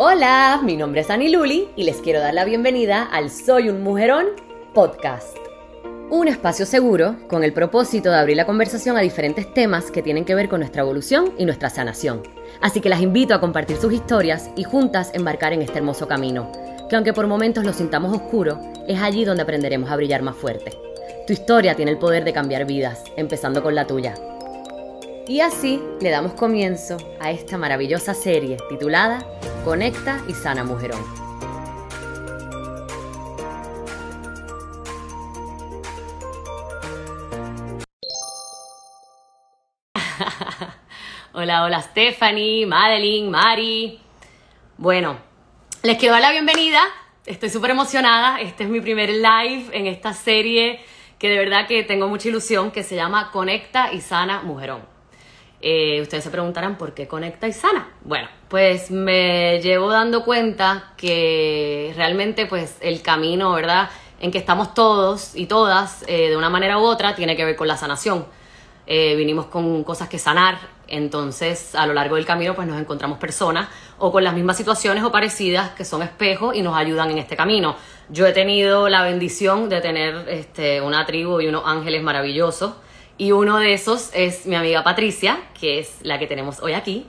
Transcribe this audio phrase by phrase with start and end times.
[0.00, 3.82] Hola, mi nombre es Ani Luli y les quiero dar la bienvenida al Soy un
[3.82, 4.26] Mujerón
[4.72, 5.36] podcast.
[6.08, 10.24] Un espacio seguro con el propósito de abrir la conversación a diferentes temas que tienen
[10.24, 12.22] que ver con nuestra evolución y nuestra sanación.
[12.60, 16.52] Así que las invito a compartir sus historias y juntas embarcar en este hermoso camino,
[16.88, 20.78] que aunque por momentos lo sintamos oscuro, es allí donde aprenderemos a brillar más fuerte.
[21.26, 24.14] Tu historia tiene el poder de cambiar vidas, empezando con la tuya.
[25.26, 29.26] Y así le damos comienzo a esta maravillosa serie titulada
[29.68, 31.04] Conecta y sana mujerón.
[41.34, 44.00] hola, hola Stephanie, Madeline, Mari.
[44.78, 45.18] Bueno,
[45.82, 46.80] les quiero dar la bienvenida.
[47.26, 48.40] Estoy súper emocionada.
[48.40, 50.80] Este es mi primer live en esta serie
[51.18, 54.97] que de verdad que tengo mucha ilusión, que se llama Conecta y Sana Mujerón.
[55.60, 57.88] Eh, ustedes se preguntarán por qué conecta y sana.
[58.02, 63.90] Bueno, pues me llevo dando cuenta que realmente pues el camino, ¿verdad?
[64.20, 67.56] En que estamos todos y todas eh, de una manera u otra tiene que ver
[67.56, 68.26] con la sanación.
[68.86, 73.18] Eh, vinimos con cosas que sanar, entonces a lo largo del camino pues nos encontramos
[73.18, 77.18] personas o con las mismas situaciones o parecidas que son espejos y nos ayudan en
[77.18, 77.76] este camino.
[78.08, 82.72] Yo he tenido la bendición de tener este, una tribu y unos ángeles maravillosos
[83.18, 87.06] y uno de esos es mi amiga Patricia, que es la que tenemos hoy aquí.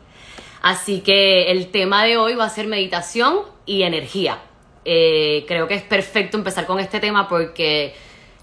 [0.62, 4.40] Así que el tema de hoy va a ser meditación y energía.
[4.84, 7.94] Eh, creo que es perfecto empezar con este tema porque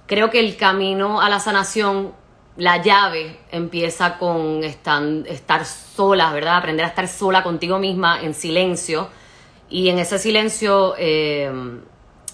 [0.06, 2.14] creo que el camino a la sanación,
[2.56, 6.58] la llave empieza con estar, sola, ¿verdad?
[6.58, 9.08] Aprender a estar sola contigo misma en silencio
[9.68, 11.50] y en ese silencio, eh,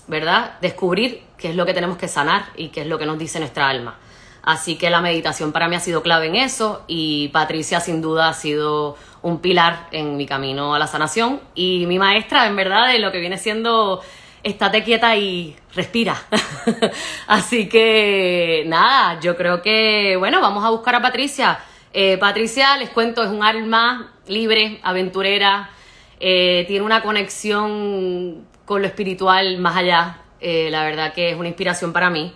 [0.06, 0.58] ¿verdad?
[0.60, 3.40] Descubrir qué es lo que tenemos que sanar y qué es lo que nos dice
[3.40, 3.98] nuestra alma.
[4.42, 8.28] Así que la meditación para mí ha sido clave en eso y Patricia sin duda
[8.28, 12.88] ha sido un pilar en mi camino a la sanación y mi maestra en verdad
[12.88, 14.00] de lo que viene siendo
[14.42, 16.20] estate quieta y respira.
[17.28, 21.60] Así que nada, yo creo que bueno, vamos a buscar a Patricia.
[21.92, 25.70] Eh, Patricia, les cuento, es un alma libre, aventurera,
[26.18, 30.18] eh, tiene una conexión con lo espiritual más allá.
[30.40, 32.32] Eh, la verdad que es una inspiración para mí.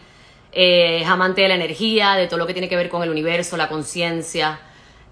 [0.59, 3.11] Eh, es amante de la energía, de todo lo que tiene que ver con el
[3.11, 4.59] universo, la conciencia,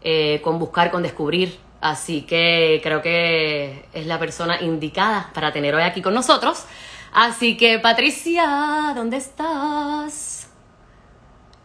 [0.00, 1.59] eh, con buscar, con descubrir.
[1.82, 6.65] Así que creo que es la persona indicada para tener hoy aquí con nosotros.
[7.12, 10.49] Así que Patricia, ¿dónde estás?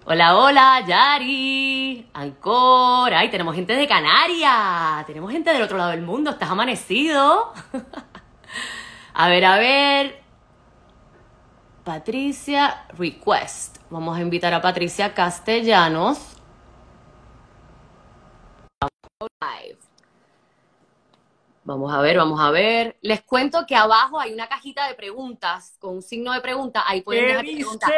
[0.03, 6.01] Hola, hola, Yari, Ancor, ay, tenemos gente de Canarias, tenemos gente del otro lado del
[6.01, 7.53] mundo, estás amanecido.
[9.13, 10.18] a ver, a ver,
[11.89, 13.79] Patricia Request.
[13.89, 16.19] Vamos a invitar a Patricia Castellanos.
[21.63, 22.95] Vamos a ver, vamos a ver.
[23.01, 26.83] Les cuento que abajo hay una cajita de preguntas con un signo de pregunta.
[26.85, 27.91] Ahí pueden dejar preguntas.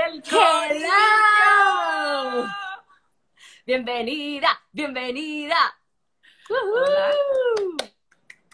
[3.66, 5.58] Bienvenida, bienvenida.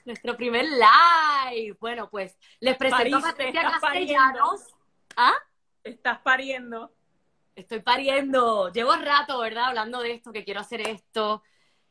[0.03, 1.77] Nuestro primer live.
[1.79, 4.76] Bueno, pues les presento a Patricia Castellanos.
[5.17, 5.33] ¿Ah?
[5.83, 6.93] Estás pariendo.
[7.55, 8.71] Estoy pariendo.
[8.71, 9.65] Llevo rato, ¿verdad?
[9.65, 11.41] Hablando de esto, que quiero hacer esto.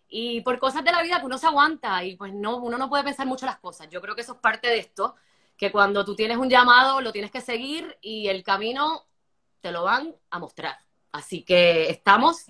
[0.09, 2.89] Y por cosas de la vida que uno se aguanta y pues no, uno no
[2.89, 3.89] puede pensar mucho las cosas.
[3.91, 5.17] Yo creo que eso es parte de esto,
[5.57, 9.09] que cuando tú tienes un llamado lo tienes que seguir y el camino
[9.61, 10.79] te lo van a mostrar.
[11.11, 12.47] Así que estamos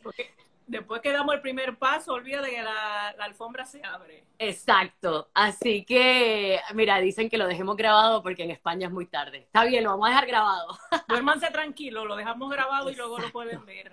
[0.66, 4.24] después que damos el primer paso, olvida de que la, alfombra se abre.
[4.38, 5.28] Exacto.
[5.34, 9.38] Así que, mira, dicen que lo dejemos grabado porque en España es muy tarde.
[9.38, 10.78] Está bien, lo vamos a dejar grabado.
[11.08, 13.92] Duérmanse tranquilo, lo dejamos grabado y luego lo pueden ver.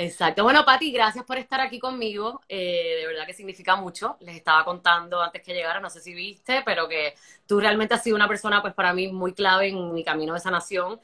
[0.00, 0.44] Exacto.
[0.44, 2.40] Bueno, Pati, gracias por estar aquí conmigo.
[2.48, 4.16] Eh, de verdad que significa mucho.
[4.20, 7.14] Les estaba contando antes que llegara, no sé si viste, pero que
[7.46, 10.40] tú realmente has sido una persona, pues para mí, muy clave en mi camino de
[10.40, 11.00] sanación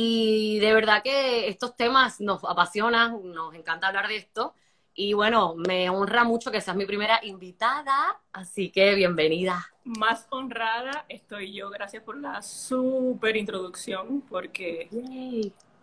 [0.00, 4.54] y de verdad que estos temas nos apasionan, nos encanta hablar de esto.
[4.94, 9.66] Y bueno, me honra mucho que seas mi primera invitada, así que bienvenida.
[9.82, 14.88] Más honrada estoy yo, gracias por la súper introducción, porque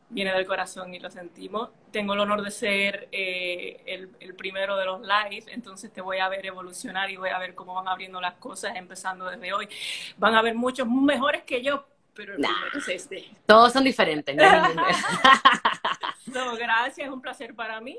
[0.09, 1.71] viene del corazón y lo sentimos.
[1.91, 6.19] Tengo el honor de ser eh, el, el, primero de los live, entonces te voy
[6.19, 9.67] a ver evolucionar y voy a ver cómo van abriendo las cosas empezando desde hoy.
[10.17, 11.85] Van a haber muchos mejores que yo,
[12.15, 12.35] pero
[12.75, 13.25] es este.
[13.45, 14.35] Todos son diferentes.
[16.33, 16.55] ¿no?
[16.55, 17.97] gracias, es un placer para mí.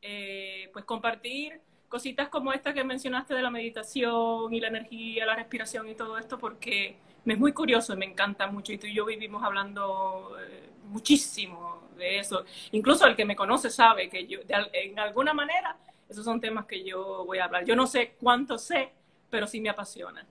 [0.00, 5.34] Eh, pues compartir cositas como esta que mencionaste de la meditación y la energía, la
[5.34, 8.72] respiración y todo esto, porque me es muy curioso y me encanta mucho.
[8.72, 12.44] Y tú y yo vivimos hablando eh, muchísimo de eso.
[12.72, 15.76] Incluso el que me conoce sabe que yo, en alguna manera,
[16.08, 17.64] esos son temas que yo voy a hablar.
[17.64, 18.92] Yo no sé cuánto sé,
[19.28, 20.24] pero sí me apasiona.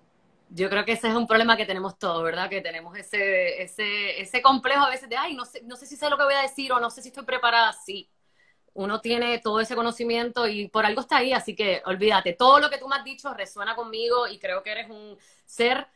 [0.56, 2.50] Yo creo que ese es un problema que tenemos todos, ¿verdad?
[2.50, 5.98] Que tenemos ese, ese, ese complejo a veces de, ay, no sé, no sé si
[5.98, 7.74] sé lo que voy a decir o no sé si estoy preparada.
[7.74, 8.10] Sí,
[8.74, 12.70] uno tiene todo ese conocimiento y por algo está ahí, así que olvídate, todo lo
[12.70, 15.88] que tú me has dicho resuena conmigo y creo que eres un ser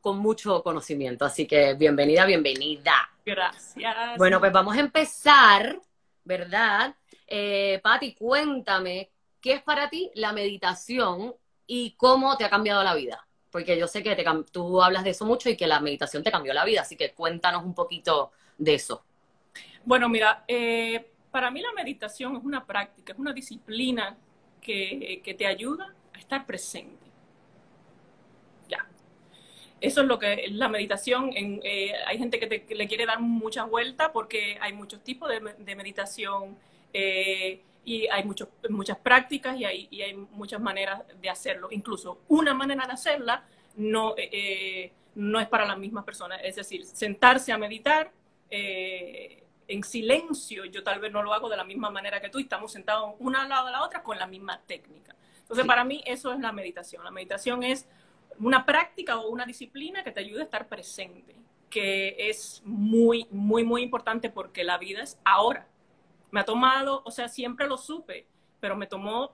[0.00, 2.94] con mucho conocimiento, así que bienvenida, bienvenida.
[3.26, 4.16] Gracias.
[4.16, 5.76] Bueno, pues vamos a empezar,
[6.22, 6.94] ¿verdad?
[7.26, 11.34] Eh, Patti, cuéntame, ¿qué es para ti la meditación
[11.66, 13.26] y cómo te ha cambiado la vida?
[13.54, 16.32] Porque yo sé que te, tú hablas de eso mucho y que la meditación te
[16.32, 19.04] cambió la vida, así que cuéntanos un poquito de eso.
[19.84, 24.16] Bueno, mira, eh, para mí la meditación es una práctica, es una disciplina
[24.60, 27.06] que, te ayuda a estar presente.
[28.68, 28.88] Ya.
[29.80, 34.10] Eso es lo que la meditación, eh, hay gente que, le quiere dar muchas vueltas
[34.12, 36.58] porque hay muchos tipos de, meditación
[36.92, 41.68] eh, y hay muchas prácticas y hay, hay, muchas maneras de hacerlo.
[41.70, 43.44] Incluso una manera de hacerla
[43.76, 46.40] no, eh, no es para las mismas personas.
[46.42, 48.10] Es decir, sentarse a meditar
[49.68, 52.42] en silencio, yo tal vez no lo hago de la misma manera que tú y
[52.42, 55.14] estamos sentados una al lado de la otra con la misma técnica.
[55.40, 57.04] Entonces, para mí eso es la meditación.
[57.04, 57.86] La meditación es
[58.38, 61.36] una práctica o una disciplina que te ayude a estar presente,
[61.70, 65.66] que es muy, muy, muy importante porque la vida es ahora.
[66.34, 68.26] Me ha tomado, o sea, siempre lo supe,
[68.58, 69.32] pero me tomó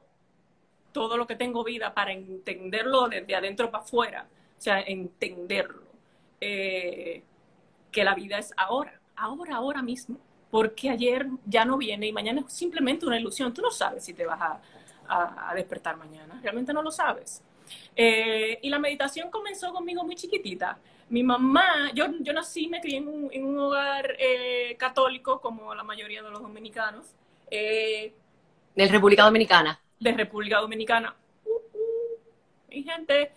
[0.92, 5.82] todo lo que tengo vida para entenderlo desde adentro para afuera, o sea, entenderlo,
[6.40, 7.22] eh,
[7.90, 10.18] que la vida es ahora ahora, ahora mismo,
[10.50, 13.52] porque ayer ya no viene y mañana es simplemente una ilusión.
[13.52, 14.60] Tú no sabes si te vas a,
[15.54, 17.42] despertar mañana, realmente no lo sabes.
[17.96, 20.78] Eh, y la meditación comenzó conmigo muy chiquitita.
[21.10, 26.22] Mi mamá, yo, yo nací, me crié en un, hogar eh, católico, como la mayoría
[26.22, 27.14] de los dominicanos.
[27.50, 28.14] Eh,
[28.76, 29.80] ¿De República Dominicana?
[29.98, 31.16] De República Dominicana.
[31.44, 32.18] Uh, uh,
[32.68, 33.32] mi gente,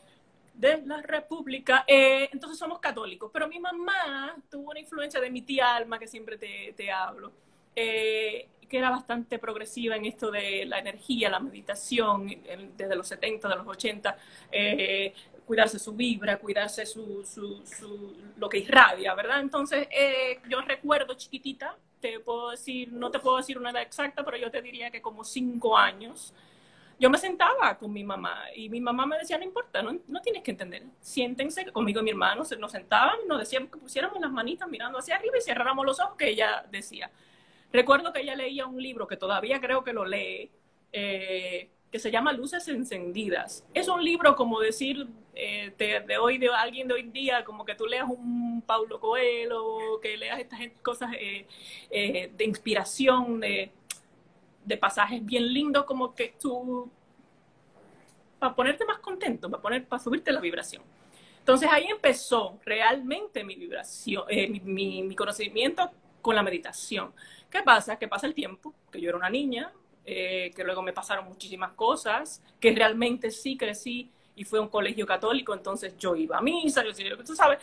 [0.53, 1.83] de la República.
[1.87, 6.07] Eh, entonces somos católicos, pero mi mamá tuvo una influencia de mi tía Alma, que
[6.07, 7.31] siempre te, te hablo,
[7.73, 12.27] que era bastante progresiva en esto de la energía, la meditación,
[12.75, 14.17] desde los 70, de los 80,
[14.51, 15.13] eh,
[15.45, 19.39] cuidarse su vibra, cuidarse su, su, su, lo que irradia, ¿verdad?
[19.39, 19.87] Entonces,
[20.49, 24.51] yo recuerdo chiquitita, te puedo decir, no te puedo decir una edad exacta, pero yo
[24.51, 26.33] te diría que como cinco años,
[26.99, 30.21] yo me sentaba con mi mamá y mi mamá me decía, no importa, no, no
[30.21, 34.19] tienes que entender, siéntense conmigo y mi hermano, nos sentaban y nos decían que pusiéramos
[34.19, 37.09] las manitas mirando hacia arriba y cerráramos los ojos, que ella decía.
[37.71, 40.51] Recuerdo que ella leía un libro que todavía creo que lo lee,
[40.91, 43.65] eh, que se llama Luces Encendidas.
[43.73, 47.63] Es un libro como decir eh, de, hoy, de alguien de hoy en día, como
[47.63, 51.47] que tú leas un Paulo Coelho, que leas estas cosas eh,
[52.35, 53.71] de inspiración, de
[54.65, 56.89] de pasajes bien lindos como que tú,
[58.39, 60.83] para ponerte más contento, para, poner, para subirte la vibración.
[61.39, 65.91] Entonces ahí empezó realmente mi vibración, eh, mi, conocimiento
[66.21, 67.13] con la meditación.
[67.49, 67.99] ¿Qué pasa?
[67.99, 69.71] Que pasa el tiempo, que yo era una niña,
[70.05, 75.05] eh, que luego me pasaron muchísimas cosas, que realmente sí crecí y fue un colegio
[75.05, 77.59] católico, entonces yo iba a misa, yo, tú sabes.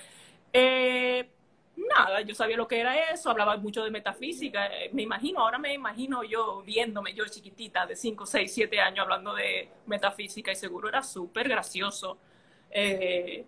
[0.53, 1.29] Eh,
[1.77, 5.59] nada, yo sabía lo que era eso, hablaba mucho de metafísica, eh, me imagino, ahora
[5.59, 10.57] me imagino yo viéndome yo chiquitita de 5, 6, 7 años hablando de metafísica y
[10.57, 12.19] seguro era súper gracioso,
[12.71, 13.45] eh,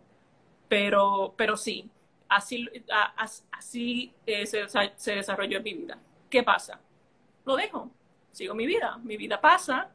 [0.68, 1.88] pero, pero sí,
[2.28, 2.68] así,
[3.50, 5.98] así eh, se, se, desarrolló en mi vida.
[6.30, 6.80] ¿Qué pasa?
[7.44, 7.90] Lo dejo,
[8.32, 9.90] sigo mi vida, mi vida pasa,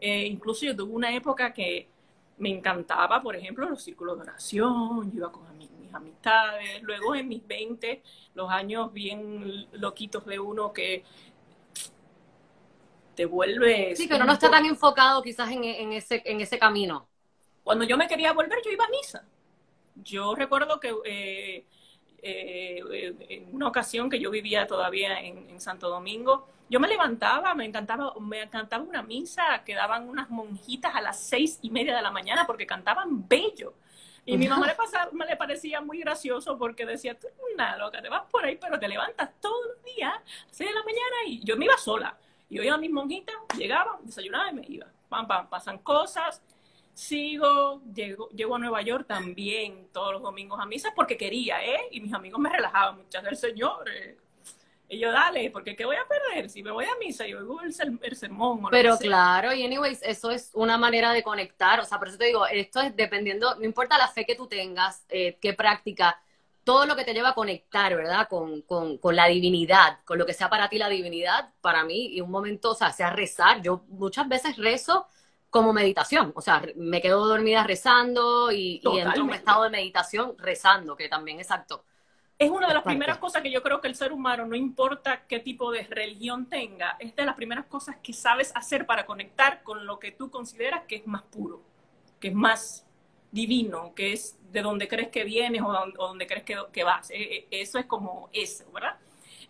[0.00, 1.88] incluso yo tuve una época que
[2.38, 6.82] me encantaba, por ejemplo, los círculos de oración, yo iba con amigos amistades.
[6.82, 8.02] Luego en mis 20,
[8.34, 11.04] los años bien loquitos de uno que
[13.14, 13.94] te vuelve...
[13.96, 17.08] Sí, que uno no está tan enfocado quizás en, ese, en ese camino.
[17.62, 19.24] Cuando yo me quería volver, yo iba a misa.
[19.96, 21.66] Yo recuerdo que eh,
[22.22, 27.54] eh, en una ocasión que yo vivía todavía en, en, Santo Domingo, yo me levantaba,
[27.54, 32.02] me encantaba, me encantaba una misa, quedaban unas monjitas a las seis y media de
[32.02, 33.74] la mañana porque cantaban bello.
[34.24, 37.76] Y mi mamá le, pasaba, me le parecía muy gracioso porque decía, tú eres una
[37.76, 40.84] loca, te vas por ahí, pero te levantas todos los días a 6 de la
[40.84, 42.16] mañana y yo me iba sola.
[42.48, 44.86] Y yo iba a mis monjitas, llegaba, desayunaba y me iba.
[45.08, 46.40] Pam, pam, pasan cosas.
[46.94, 51.88] Sigo, llego, llego a Nueva York también todos los domingos a misa porque quería, ¿eh?
[51.90, 54.16] Y mis amigos me relajaban, muchas del Señor, eh,
[54.92, 56.50] y yo, dale, porque ¿qué voy a perder?
[56.50, 58.60] Si me voy a misa y oigo el, el sermón.
[58.70, 61.80] Pero claro, y anyways, eso es una manera de conectar.
[61.80, 64.48] O sea, por eso te digo, esto es dependiendo, no importa la fe que tú
[64.48, 66.20] tengas, eh, qué práctica,
[66.62, 68.28] todo lo que te lleva a conectar, ¿verdad?
[68.28, 72.08] Con, con, con, la divinidad, con lo que sea para ti la divinidad, para mí,
[72.08, 73.62] y un momento, o sea, sea rezar.
[73.62, 75.06] Yo muchas veces rezo
[75.52, 76.32] como meditación.
[76.34, 80.96] O sea, me quedo dormida rezando y, y entro en un estado de meditación rezando,
[80.96, 81.84] que también exacto.
[82.38, 85.26] Es una de las primeras cosas que yo creo que el ser humano, no importa
[85.28, 89.62] qué tipo de religión tenga, es de las primeras cosas que sabes hacer para conectar
[89.62, 91.62] con lo que tú consideras que es más puro,
[92.18, 92.86] que es más
[93.30, 97.10] divino, que es de donde crees que vienes o donde, crees que, vas.
[97.10, 98.96] E, e, eso es como eso, ¿verdad?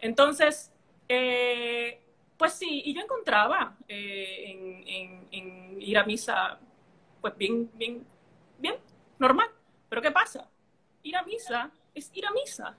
[0.01, 0.73] Entonces,
[1.09, 2.02] eh,
[2.43, 6.59] pues sí, y yo encontraba eh, en, ir a misa,
[7.21, 8.05] pues bien, bien,
[8.59, 8.75] bien,
[9.17, 9.49] normal.
[9.89, 10.49] Pero ¿qué pasa?
[11.05, 12.77] Ir a misa es ir a misa.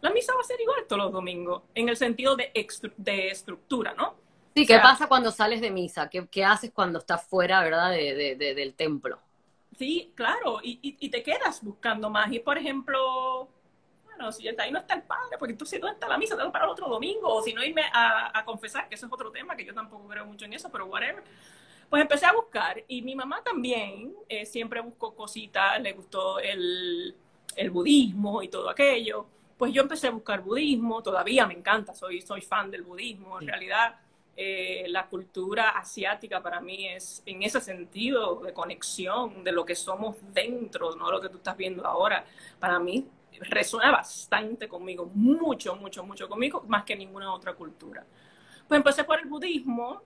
[0.00, 2.52] La misa va a ser igual todos los domingos, en el sentido de,
[2.98, 4.14] de estructura, ¿no?
[4.54, 6.08] Sí, ¿qué pasa cuando sales de misa?
[6.08, 9.18] ¿Qué, qué haces cuando estás fuera, verdad, de, del templo?
[9.76, 12.32] Sí, claro, y, y, te quedas buscando más.
[12.32, 13.48] Y por ejemplo,
[14.18, 16.64] bueno, si ahí no está el padre, porque si no está la misa, tengo para
[16.64, 19.56] el otro domingo, o si no irme a, a, confesar, que eso es otro tema,
[19.56, 21.22] que yo tampoco creo mucho en eso, pero whatever.
[21.88, 27.14] Pues empecé a buscar, y mi mamá también eh, siempre buscó cositas, le gustó el,
[27.56, 29.26] el budismo y todo aquello.
[29.56, 33.46] Pues yo empecé a buscar budismo, todavía me encanta, soy, soy fan del budismo, en
[33.46, 33.96] realidad
[34.36, 39.74] eh, la cultura asiática para mí es en ese sentido de conexión de lo que
[39.74, 42.24] somos dentro, no lo que tú estás viendo ahora.
[42.60, 43.06] Para mí
[43.40, 48.04] resuena bastante conmigo, mucho, mucho, mucho conmigo, más que ninguna otra cultura.
[48.66, 50.02] Pues empecé por el budismo,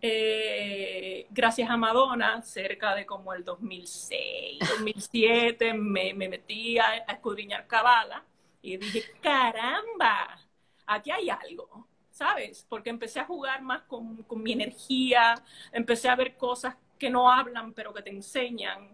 [0.00, 7.12] eh, gracias a Madonna, cerca de como el 2006, 2007, me, me metí a, a
[7.12, 8.22] escudriñar Kabbalah
[8.62, 10.38] y dije, caramba,
[10.86, 12.64] aquí hay algo ¿sabes?
[12.68, 15.34] Porque empecé a jugar más con, con, mi energía,
[15.72, 18.93] empecé a ver cosas que no hablan pero que te enseñan.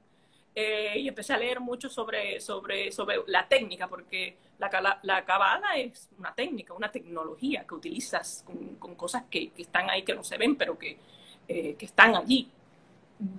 [0.54, 5.76] Eh, y empecé a leer mucho sobre, sobre, sobre la técnica, porque la, la cabala
[5.76, 10.14] es una técnica, una tecnología que utilizas con, con cosas que, que, están ahí, que
[10.14, 10.98] no se ven, pero que,
[11.46, 12.50] eh, que están allí.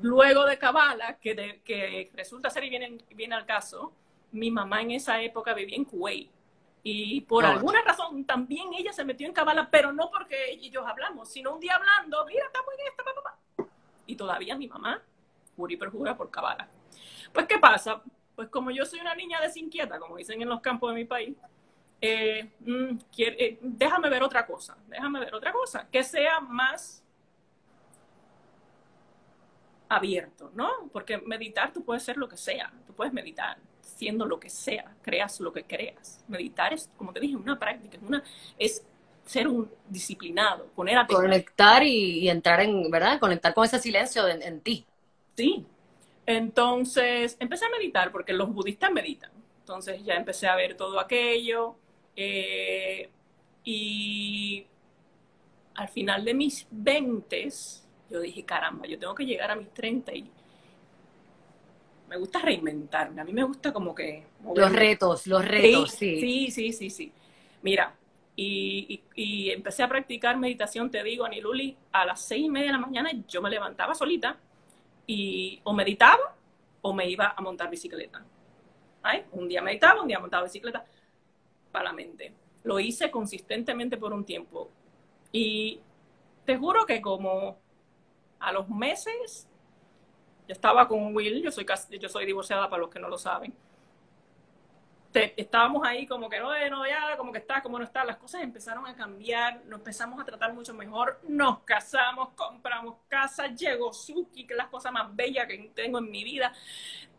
[0.01, 3.91] Luego de cabala, que, que resulta ser y viene, viene al caso,
[4.31, 6.29] mi mamá en esa época vivía en Kuwait
[6.83, 11.29] y por alguna razón también ella se metió en cabala, pero no porque ellos hablamos,
[11.29, 13.37] sino un día hablando, mira, estamos en esta, papá.
[14.07, 15.01] Y todavía mi mamá
[15.55, 16.67] jura y perjura por cabala.
[17.33, 18.01] Pues, ¿qué pasa?
[18.35, 21.35] Pues como yo soy una niña desinquieta, como dicen en los campos de mi país,
[21.99, 27.03] eh, mm, eh, déjame ver otra cosa, déjame ver otra cosa, que sea más
[29.87, 30.89] abierto, ¿no?
[30.91, 34.95] Porque meditar tú puedes ser lo que sea, tú puedes meditar, haciendo lo que sea,
[35.01, 36.23] creas lo que creas.
[36.27, 38.23] Meditar es, como te dije, una práctica, es, una,
[38.57, 38.85] es
[39.25, 41.23] ser un disciplinado, poner atención.
[41.23, 43.19] Conectar y, entrar en, ¿verdad?
[43.19, 44.85] Conectar con ese silencio en, ti.
[45.35, 45.65] Sí.
[46.37, 49.31] Entonces, empecé a meditar porque los budistas meditan.
[49.59, 51.75] Entonces ya empecé a ver todo aquello.
[52.15, 53.09] Eh,
[53.63, 54.65] y
[55.75, 57.49] al final de mis 20,
[58.09, 60.29] yo dije, caramba, yo tengo que llegar a mis 30 y
[62.09, 64.25] me gusta reinventarme, a mí me gusta como que...
[64.53, 66.19] Los retos, los retos, sí.
[66.19, 67.13] Sí, sí, sí, sí.
[67.61, 67.95] Mira,
[68.35, 69.01] y,
[69.51, 73.11] empecé a practicar meditación, te digo, Aniluli, a las seis y media de la mañana
[73.27, 74.37] yo me levantaba solita
[75.11, 76.37] y o meditaba
[76.81, 78.25] o me iba a montar bicicleta.
[79.33, 80.85] Un día meditaba, un día montaba bicicleta
[81.69, 82.33] para la mente.
[82.63, 84.69] Lo hice consistentemente por un tiempo.
[85.33, 85.81] Y
[86.45, 87.57] te juro que como
[88.39, 89.49] a los meses
[90.47, 91.65] yo estaba con Will, yo soy,
[91.99, 93.53] yo soy divorciada para los que no lo saben.
[95.13, 98.05] Estábamos ahí como que no, no, ya, como que está, como no está.
[98.05, 103.47] Las cosas empezaron a cambiar, nos empezamos a tratar mucho mejor, nos casamos, compramos casa,
[103.47, 106.53] llegó Suki, que es la cosa más bella que tengo en mi vida.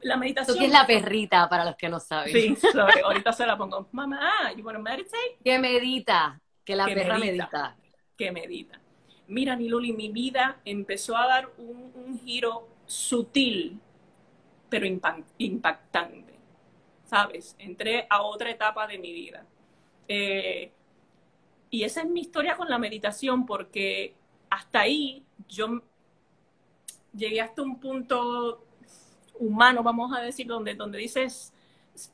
[0.01, 0.57] La meditación.
[0.57, 2.33] Suki es la perrita, para los que no saben.
[2.33, 2.57] Sí,
[3.05, 3.89] ahorita se la pongo.
[3.93, 5.39] Mamá, you want to meditate?
[5.45, 7.77] Que medita, que la perra medita,
[8.17, 8.81] Que medita.
[9.29, 13.81] Mira, Niluli, mi vida empezó a dar un, un giro sutil,
[14.69, 14.87] pero
[15.39, 16.32] impactante.
[17.13, 17.55] ¿Sabes?
[17.59, 19.45] Entré a otra etapa de mi vida.
[20.09, 20.73] Eh,
[21.69, 24.15] y esa es mi historia con la meditación, porque
[24.49, 25.83] hasta ahí yo
[27.13, 28.65] llegué hasta un punto
[29.39, 31.53] humano, vamos a decir, donde, donde dices,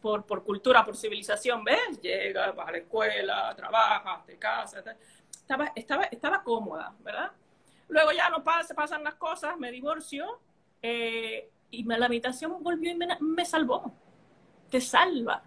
[0.02, 2.00] por, por cultura, por civilización, ¿ves?
[2.02, 4.84] Llegas, vas a la escuela, trabajas, te casas,
[5.30, 7.30] estaba, estaba, estaba cómoda, ¿verdad?
[7.86, 10.40] Luego ya no pasa, pasan las cosas, me divorcio
[10.82, 13.92] eh, y la meditación volvió y me, salvó.
[14.70, 15.42] Te salva.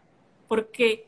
[0.47, 1.07] Porque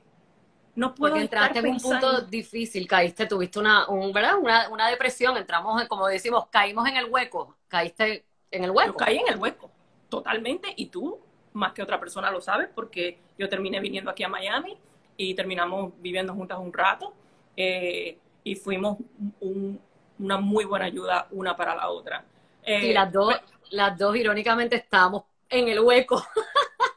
[0.76, 4.38] no puedo porque entraste en un punto difícil, caíste, tuviste una, ¿verdad?
[4.72, 8.98] Una, depresión, entramos, como decimos, caímos en el hueco, caíste en el hueco.
[8.98, 9.70] caí en el hueco,
[10.10, 11.20] totalmente, y tú,
[11.54, 14.78] más que otra persona lo sabes, porque yo terminé viniendo aquí a Miami
[15.16, 17.14] y terminamos viviendo juntas un rato,
[17.56, 18.98] eh, y fuimos
[19.40, 22.26] una muy buena ayuda una para la otra.
[22.64, 23.36] Eh, las dos,
[23.70, 26.24] las dos irónicamente estábamos en el hueco,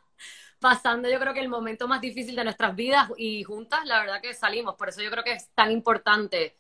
[0.61, 4.21] pasando yo creo que el momento más difícil de nuestras vidas y juntas la verdad
[4.21, 4.75] que salimos.
[4.75, 6.57] Por eso yo creo que es tan importante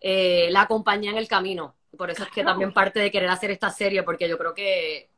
[0.00, 1.74] eh, la compañía en el camino.
[1.96, 5.10] Por eso es que también parte de querer hacer esta serie, porque yo creo que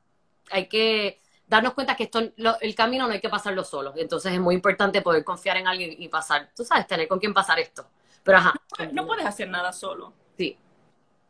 [0.50, 2.20] hay que darnos cuenta que esto,
[2.60, 3.92] el camino no hay que pasarlo solo.
[3.96, 7.34] Entonces es muy importante poder confiar en alguien y pasar, tú sabes, tener con quién
[7.34, 7.86] pasar esto.
[8.22, 8.54] Pero ajá.
[8.92, 10.12] No, puedes hacer nada solo.
[10.36, 10.56] Sí.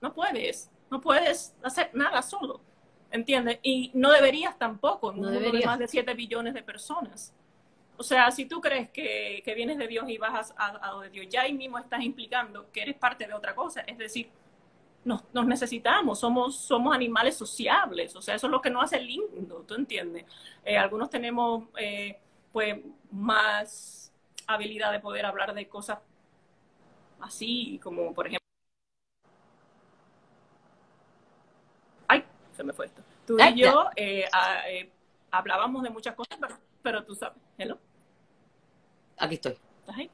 [0.00, 0.70] No puedes.
[0.90, 2.60] No puedes hacer nada solo.
[3.12, 3.60] ¿Entiendes?
[3.62, 7.32] Y no deberías tampoco en un mundo de más de 7 billones de personas.
[7.96, 11.42] O sea, si tú crees que, vienes de Dios y vas a, a, Dios, ya
[11.42, 13.82] ahí mismo estás implicando que eres parte de otra cosa.
[13.82, 14.28] Es decir,
[15.04, 19.64] nos, necesitamos, somos, somos animales sociables, o sea, eso es lo que nos hace lindo,
[19.66, 20.24] ¿tú entiendes?
[20.64, 22.18] Eh, algunos tenemos, eh,
[22.52, 22.76] pues,
[23.10, 24.12] más
[24.46, 25.98] habilidad de poder hablar de cosas
[27.20, 28.46] así, como por ejemplo...
[32.08, 32.24] Ay,
[32.62, 33.02] se me fue esto.
[33.26, 34.28] Tú y yo eh,
[35.30, 37.78] hablábamos de muchas cosas, pero, pero tú sabes, ¿hello?
[39.18, 39.58] Aquí estoy.
[39.80, 40.10] ¿Estás ahí?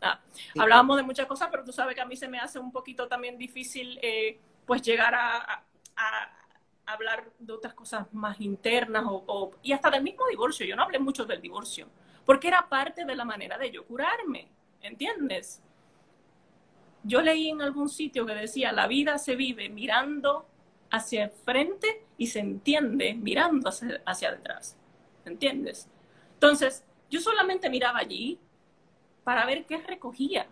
[0.00, 0.20] Ah,
[0.58, 3.06] hablábamos de muchas cosas, pero tú sabes que a mí se me hace un poquito
[3.06, 5.64] también difícil eh, pues llegar a,
[6.86, 10.66] hablar de otras cosas más internas o, y hasta del mismo divorcio.
[10.66, 11.88] Yo no hablé mucho del divorcio,
[12.24, 14.48] porque era parte de la manera de yo curarme,
[14.80, 15.62] ¿entiendes?
[17.02, 20.49] Yo leí en algún sitio que decía, la vida se vive mirando
[20.90, 24.76] hacia el frente y se entiende mirando hacia, hacia detrás,
[25.24, 25.88] ¿entiendes?
[26.34, 28.38] Entonces, yo solamente miraba allí,
[29.24, 30.46] para ver qué recogía,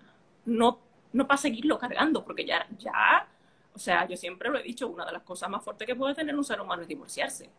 [0.44, 0.78] no,
[1.12, 3.26] no para seguirlo cargando, porque ya, ya,
[3.74, 6.14] o sea, yo siempre lo he dicho, una de las cosas más fuertes que puede
[6.14, 7.50] tener un ser humano es divorciarse.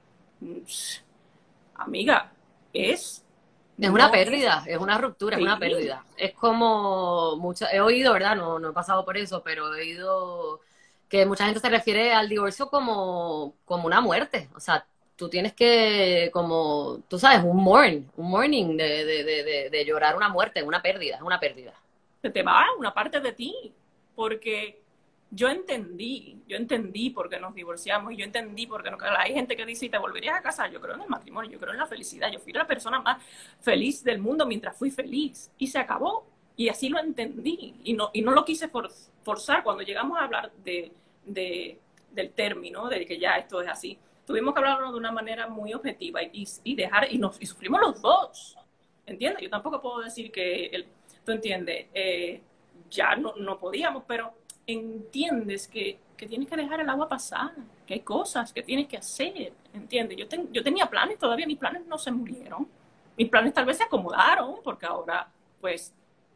[1.76, 2.32] Amiga,
[2.74, 3.26] es...
[3.78, 6.04] Es una pérdida, es una ruptura, es una pérdida.
[6.18, 8.36] Es como, mucha, he oído, ¿verdad?
[8.36, 10.60] No, no he pasado por eso, pero he oído
[11.10, 14.48] que mucha gente se refiere al divorcio como, como una muerte.
[14.56, 14.86] O sea,
[15.16, 20.16] tú tienes que, como, tú sabes, un mourn, un mourning de, de, de, de, llorar
[20.16, 21.74] una muerte, una pérdida, es una pérdida.
[22.22, 23.74] Se te va una parte de ti,
[24.16, 24.82] porque
[25.32, 28.98] yo entendí, yo entendí por qué nos divorciamos y yo entendí por qué no.
[29.18, 30.72] Hay gente que dice, ¿y te volverías a casar?
[30.72, 32.32] Yo creo en el matrimonio, yo creo en la felicidad.
[32.32, 33.22] Yo fui la persona más
[33.60, 36.26] feliz del mundo mientras fui feliz y se acabó.
[36.56, 38.70] Y así lo entendí y no, y no lo quise
[39.24, 40.92] forzar cuando llegamos a hablar de,
[41.26, 41.80] de,
[42.12, 43.98] del término, de que ya esto es así
[44.30, 47.82] tuvimos que hablarlo de una manera muy objetiva y, y dejar, y, nos, y sufrimos
[47.82, 48.56] los dos,
[49.08, 49.42] ¿entiendes?
[49.42, 50.86] Yo tampoco puedo decir que, el,
[51.26, 52.40] tú entiendes, eh,
[52.92, 54.32] ya no, no, podíamos, pero
[54.68, 57.54] entiendes que, que, tienes que dejar el agua pasar,
[57.88, 60.16] que hay cosas que tienes que hacer, ¿entiendes?
[60.16, 62.68] Yo, yo tenía planes, todavía mis planes no se murieron,
[63.18, 65.28] mis planes tal vez se acomodaron, porque ahora,
[65.60, 65.92] pues,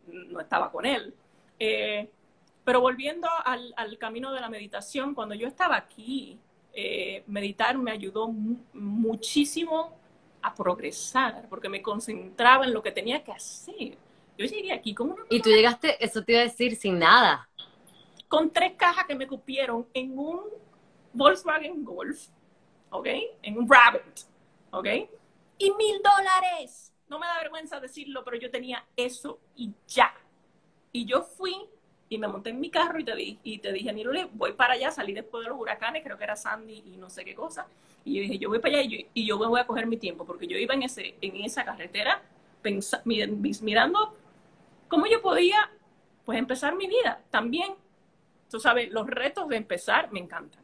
[0.07, 1.13] no estaba con él.
[1.59, 2.09] Eh,
[2.63, 6.39] pero volviendo al, al camino de la meditación, cuando yo estaba aquí,
[6.73, 8.29] eh, meditar me ayudó
[8.73, 9.97] muchísimo
[10.41, 13.97] a progresar, porque me concentraba en lo que tenía que hacer.
[14.37, 15.23] Yo llegué aquí con una...
[15.29, 17.47] Y tú llegaste, eso te iba a decir, sin nada.
[18.27, 20.41] Con tres cajas que me cupieron en un
[21.13, 22.27] Volkswagen Golf,
[22.89, 23.07] ¿ok?
[23.41, 24.21] En un Rabbit,
[24.71, 24.87] ¿ok?
[25.59, 26.91] Y mil dólares.
[27.07, 30.13] No me da vergüenza decirlo, pero yo tenía eso y ya.
[30.91, 31.55] Y yo fui
[32.13, 34.75] y me monté en mi carro y te, di, y te dije, Nirule, voy para
[34.75, 37.65] allá, salí después de los huracanes, creo que era Sandy y no sé qué cosa,
[38.05, 39.97] y yo dije, yo voy para allá y yo, y yo voy a coger mi
[39.97, 42.21] tiempo, porque yo iba en, ese, en esa carretera
[43.61, 44.15] mirando
[44.87, 45.71] cómo yo podía,
[46.23, 47.19] pues, empezar mi vida.
[47.31, 47.73] También,
[48.49, 50.63] tú sabes, los retos de empezar me encantan,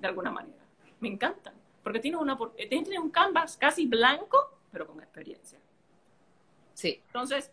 [0.00, 0.64] de alguna manera,
[0.98, 2.36] me encantan, porque tienes, una,
[2.68, 5.60] tienes un canvas casi blanco, pero con experiencia.
[6.72, 7.00] Sí.
[7.06, 7.52] Entonces,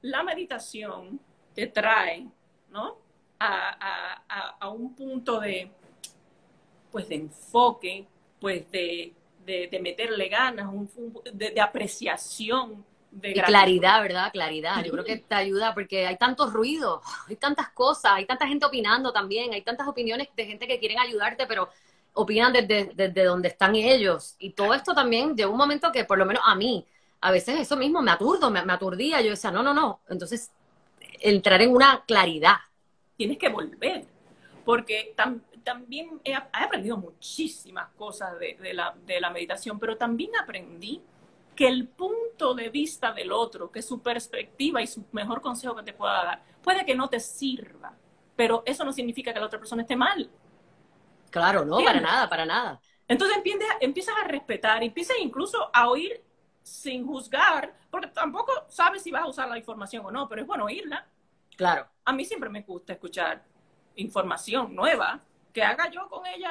[0.00, 1.20] la meditación
[1.54, 2.26] te trae
[2.72, 2.96] ¿no?
[3.38, 5.70] A, un punto de,
[6.90, 8.06] pues, de enfoque,
[8.40, 9.12] pues, de,
[9.80, 10.88] meterle ganas, un,
[11.32, 12.84] de, apreciación.
[13.10, 14.32] De claridad, ¿verdad?
[14.32, 14.82] Claridad.
[14.84, 18.64] Yo creo que te ayuda porque hay tantos ruidos, hay tantas cosas, hay tanta gente
[18.64, 21.68] opinando también, hay tantas opiniones de gente que quieren ayudarte, pero
[22.14, 24.36] opinan desde, desde donde están ellos.
[24.38, 26.86] Y todo esto también llegó un momento que, por lo menos a mí,
[27.20, 29.20] a veces eso mismo me aturdo, me, me aturdía.
[29.20, 30.00] Yo decía, no, no, no.
[30.08, 30.50] Entonces
[31.22, 32.56] entrar en una claridad.
[33.16, 34.04] Tienes que volver,
[34.64, 35.14] porque
[35.62, 41.02] también he, aprendido muchísimas cosas de, la, de la meditación, pero también aprendí
[41.54, 45.82] que el punto de vista del otro, que su perspectiva y su mejor consejo que
[45.82, 47.94] te pueda dar, puede que no te sirva,
[48.36, 50.30] pero eso no significa que la otra persona esté mal.
[51.30, 52.80] Claro, no, para nada, para nada.
[53.08, 56.22] Entonces empiezas, empiezas a respetar, empiezas incluso a oír
[56.62, 60.46] sin juzgar, porque tampoco sabes si vas a usar la información o no, pero es
[60.46, 61.06] bueno oírla.
[61.62, 61.86] Claro.
[62.04, 63.44] A mí siempre me gusta escuchar
[63.94, 65.20] información nueva,
[65.52, 66.50] que haga yo con ella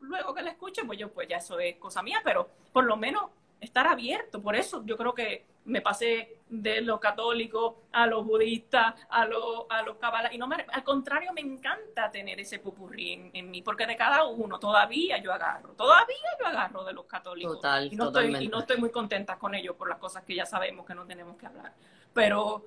[0.00, 2.96] luego que la escuche, pues yo, pues ya eso es cosa mía, pero por lo
[2.96, 4.42] menos estar abierto.
[4.42, 9.66] Por eso yo creo que me pasé de los católicos a los budistas, a los,
[9.70, 10.32] a los cabalas.
[10.32, 14.24] Y no me, al contrario, me encanta tener ese pupurrí en, mí, porque de cada
[14.24, 17.54] uno todavía yo agarro, todavía yo agarro de los católicos.
[17.54, 20.34] Total, y no, estoy, y no estoy muy contenta con ellos por las cosas que
[20.34, 21.72] ya sabemos que no tenemos que hablar.
[22.12, 22.64] Pero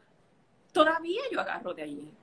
[0.78, 2.14] todavía yo agarro de allí.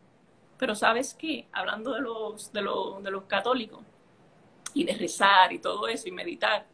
[0.56, 3.82] Pero sabes qué, hablando de los, de los, de los católicos
[4.72, 6.64] y de rezar y todo eso y meditar,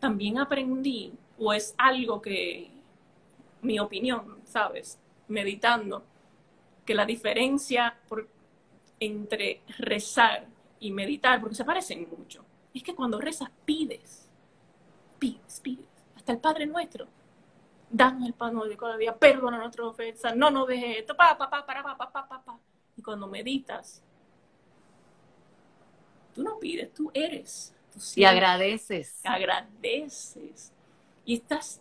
[0.00, 2.70] también aprendí, o es algo que,
[3.62, 4.98] mi opinión, ¿sabes?
[5.28, 6.04] Meditando,
[6.84, 7.96] que la diferencia
[8.98, 10.46] entre rezar
[10.80, 14.28] y meditar, porque se parecen mucho, es que cuando rezas pides,
[15.18, 17.06] pides, pides, hasta el Padre Nuestro.
[17.88, 21.48] Danos el pan de cada día, perdona nuestra ofensa, no nos dejes esto, pa, pa,
[21.48, 22.58] pa, para, pa, pa, pa, pa.
[22.96, 24.02] Y cuando meditas,
[26.34, 27.76] tú no pides, tú eres
[28.14, 29.20] y agradeces.
[29.24, 30.72] Agradeces.
[31.24, 31.80] Y estás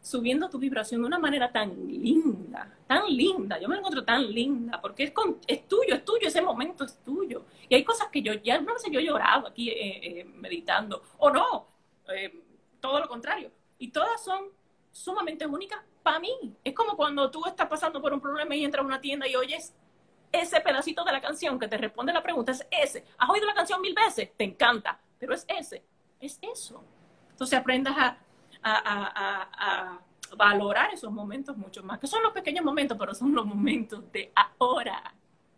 [0.00, 3.58] subiendo tu vibración de una manera tan linda, tan linda.
[3.58, 5.12] Yo me encuentro tan linda porque es,
[5.46, 7.44] es tuyo, es tuyo, ese momento es tuyo.
[7.68, 11.02] Y hay cosas que yo, ya no sé, yo he llorado aquí eh, eh, meditando,
[11.18, 11.66] o no,
[12.14, 12.32] eh,
[12.80, 13.50] todo lo contrario.
[13.78, 14.44] Y todas son
[14.98, 16.56] sumamente únicas para mí.
[16.64, 19.36] Es como cuando tú estás pasando por un problema y entras a una tienda y
[19.36, 19.74] oyes
[20.30, 23.04] ese pedacito de la canción que te responde la pregunta, es ese.
[23.16, 24.30] ¿Has oído la canción mil veces?
[24.36, 25.84] Te encanta pero es ese,
[26.20, 26.82] es eso.
[27.30, 28.18] Entonces aprendas a,
[30.36, 34.30] valorar esos momentos mucho más, que son los pequeños momentos, pero son los momentos de
[34.34, 35.14] ahora.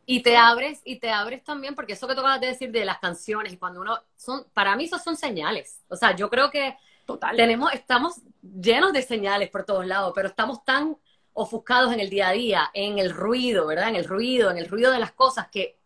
[0.07, 2.85] Y te abres, y te abres también, porque eso que tú acabas de decir de
[2.85, 5.83] las canciones, y cuando uno, son, para mí esos son señales.
[5.89, 6.77] O sea, yo creo que
[7.13, 7.37] Total.
[7.37, 10.97] tenemos, estamos llenos de señales por todos lados, pero estamos tan
[11.33, 13.89] ofuscados en el día a día, en el ruido, ¿verdad?
[13.89, 15.79] En el ruido, en el ruido de las cosas que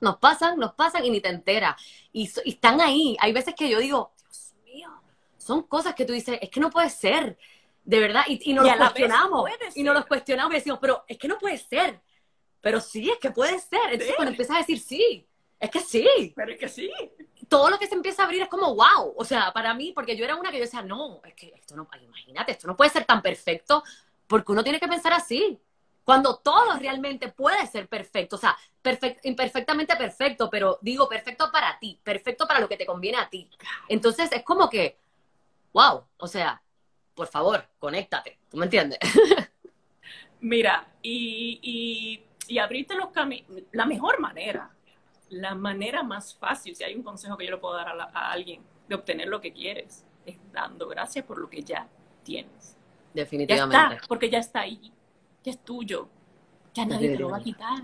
[0.00, 1.80] nos pasan, nos pasan y ni te enteras.
[2.12, 3.16] Y, están ahí.
[3.20, 4.90] Hay veces que yo digo, Dios mío,
[5.38, 7.38] son cosas que tú dices, es que no puede ser,
[7.84, 8.24] de verdad.
[8.28, 9.50] Y, y nos lo cuestionamos.
[9.74, 12.00] Y nos los cuestionamos y decimos, pero es que no puede ser.
[12.60, 13.92] Pero sí, es que puede ser.
[13.92, 15.26] Entonces cuando empiezas a decir sí,
[15.58, 16.32] es que sí.
[16.34, 16.90] Pero es que sí.
[17.52, 19.12] Todo lo que se empieza a abrir es como wow.
[19.14, 21.76] O sea, para mí, porque yo era una que yo decía, no, es que esto
[21.76, 23.84] no, imagínate, esto no puede ser tan perfecto
[24.26, 25.60] porque uno tiene que pensar así.
[26.02, 28.56] Cuando todo realmente puede ser perfecto, o sea,
[29.24, 33.50] imperfectamente perfecto, pero digo perfecto para ti, perfecto para lo que te conviene a ti.
[33.86, 34.96] Entonces es como que,
[35.74, 36.62] wow, o sea,
[37.14, 38.98] por favor, conéctate, ¿tú me entiendes?
[40.40, 44.74] Mira, y, y, y abrirte los caminos, la mejor manera,
[45.32, 48.32] la manera más fácil, si hay un consejo que yo le puedo dar a, a
[48.32, 51.88] alguien de obtener lo que quieres, es dando gracias por lo que ya
[52.22, 52.76] tienes.
[53.12, 53.76] Definitivamente.
[53.76, 54.92] Ya está, porque ya está ahí
[55.44, 56.08] ya es tuyo,
[56.74, 57.82] ya nadie te lo va a quitar.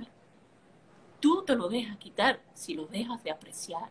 [1.21, 3.91] Tú te lo dejas quitar si lo dejas de apreciar.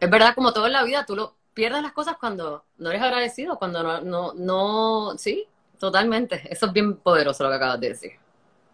[0.00, 3.02] Es verdad, como todo en la vida, tú lo pierdes las cosas cuando no eres
[3.02, 5.46] agradecido, cuando no, no, no, sí,
[5.78, 6.42] totalmente.
[6.50, 8.12] Eso es bien poderoso lo que acabas de decir.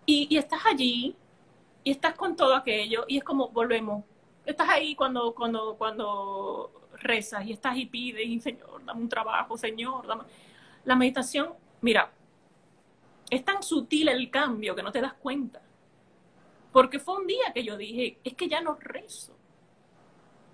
[0.06, 1.14] Y, y estás allí,
[1.82, 4.04] y estás con todo aquello, y es como volvemos.
[4.44, 9.56] Estás ahí cuando, cuando, cuando rezas y estás y pides, y Señor, dame un trabajo,
[9.56, 10.24] Señor, dame.
[10.84, 12.10] La meditación, mira,
[13.30, 15.62] es tan sutil el cambio que no te das cuenta.
[16.72, 19.36] Porque fue un día que yo dije, es que ya no rezo.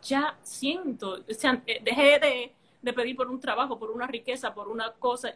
[0.03, 4.55] Ya siento, o sea, eh, dejé de, de pedir por un trabajo, por una riqueza,
[4.55, 5.35] por una cosa,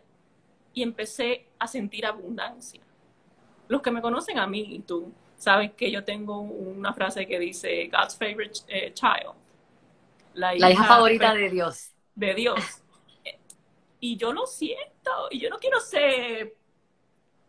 [0.73, 2.81] y empecé a sentir abundancia.
[3.69, 7.39] Los que me conocen a mí y tú, saben que yo tengo una frase que
[7.39, 9.35] dice, God's favorite eh, child.
[10.35, 11.93] La hija, favorita de Dios.
[12.15, 12.61] De Dios.
[14.01, 16.55] y yo lo siento, y yo no quiero ser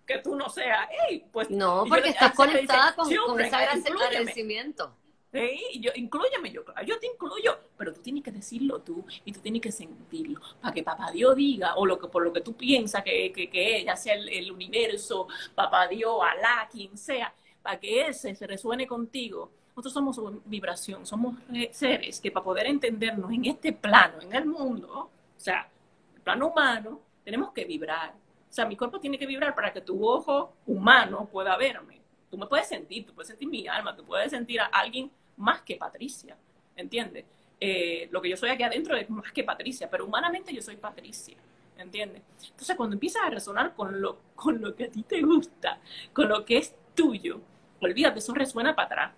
[0.05, 1.49] que tú no seas, hey, pues...
[1.49, 4.95] No, porque estás conectada con, con ese agradecimiento.
[5.33, 9.39] Sí, yo, incluyeme, yo, yo te incluyo, pero tú tienes que decirlo tú y tú
[9.39, 12.53] tienes que sentirlo para que papá Dios diga, o lo que por lo que tú
[12.53, 18.07] piensas que, que, que ya sea el, universo, papá Dios, Alá, quien sea, para que
[18.07, 19.51] ese se resuene contigo.
[19.69, 21.35] Nosotros somos vibración, somos
[21.71, 25.67] seres que para poder entendernos en este plano, en el mundo, o sea,
[26.13, 28.11] el plano humano, tenemos que vibrar.
[28.11, 32.01] O sea, mi cuerpo tiene que vibrar para que tu ojo humano pueda verme.
[32.29, 35.61] Tú me puedes sentir, tú puedes sentir mi alma, tú puedes sentir a alguien más
[35.61, 36.37] que Patricia,
[36.75, 37.25] ¿entiendes?
[37.59, 40.77] Eh, lo que yo soy aquí adentro es más que Patricia, pero humanamente yo soy
[40.77, 41.37] Patricia,
[41.77, 42.23] ¿entiendes?
[42.49, 45.79] Entonces, cuando empiezas a resonar con lo, con lo que a ti te gusta,
[46.11, 47.41] con lo que es tuyo,
[47.81, 49.13] olvídate, eso resuena para atrás.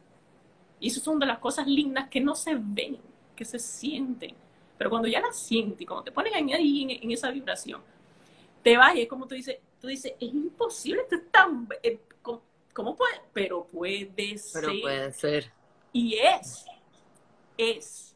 [0.79, 2.97] Y eso son de las cosas lindas que no se ven,
[3.35, 4.35] que se sienten.
[4.77, 7.81] Pero cuando ya las sientes y cuando te ponen ahí en, en esa vibración,
[8.63, 11.99] te vas y es como tú dices, tú dices, es imposible, esto es tan, eh,
[12.21, 13.21] ¿cómo, puede?
[13.33, 14.61] Pero puede ser.
[14.61, 15.51] Pero puede ser.
[15.91, 16.65] Y es,
[17.57, 18.15] es,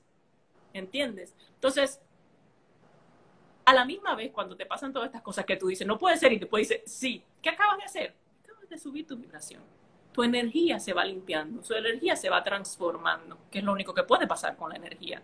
[0.74, 1.36] ¿entiendes?
[1.56, 2.00] Entonces,
[3.66, 6.18] a la misma vez, cuando te pasan todas estas cosas que tú dices, no puede
[6.18, 8.16] ser, y después dices, sí, ¿qué acabas de hacer?
[8.44, 9.62] Acabas de subir tu vibración.
[10.18, 14.02] Tu energía se va limpiando, su energía se va transformando, que es lo único que
[14.02, 15.22] puede pasar con la energía.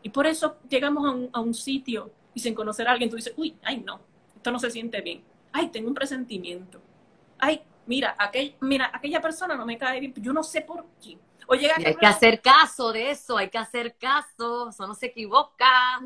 [0.00, 3.16] Y por eso llegamos a un, a un sitio y sin conocer a alguien, tú
[3.16, 4.00] dices, uy, ay, no,
[4.34, 5.22] esto no se siente bien.
[5.52, 6.80] Ay, tengo un presentimiento.
[7.38, 11.18] Ay, mira, aquel, mira, aquella persona no me cae bien, yo no sé por qué.
[11.46, 15.06] O llega hay que hacer caso de eso, hay que hacer caso, eso no se
[15.06, 16.00] equivoca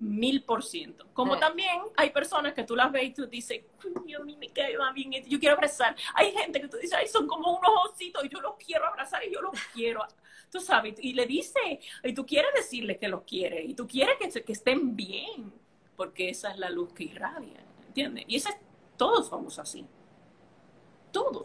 [0.00, 1.06] mil por ciento.
[1.12, 4.76] Como también hay personas que tú las ves y tú dices, a mí me cae
[4.94, 5.94] bien, yo quiero abrazar.
[6.14, 9.22] Hay gente que tú dices, ay, son como unos ositos, y yo los quiero abrazar
[9.24, 10.02] y yo los quiero.
[10.50, 14.16] Tú sabes, y le dice, y tú quieres decirle que los quieres, y tú quieres
[14.18, 15.52] que, que estén bien,
[15.96, 18.24] porque esa es la luz que irradia, ¿entiendes?
[18.26, 18.58] Y ese,
[18.96, 19.86] todos somos así.
[21.12, 21.44] Todos.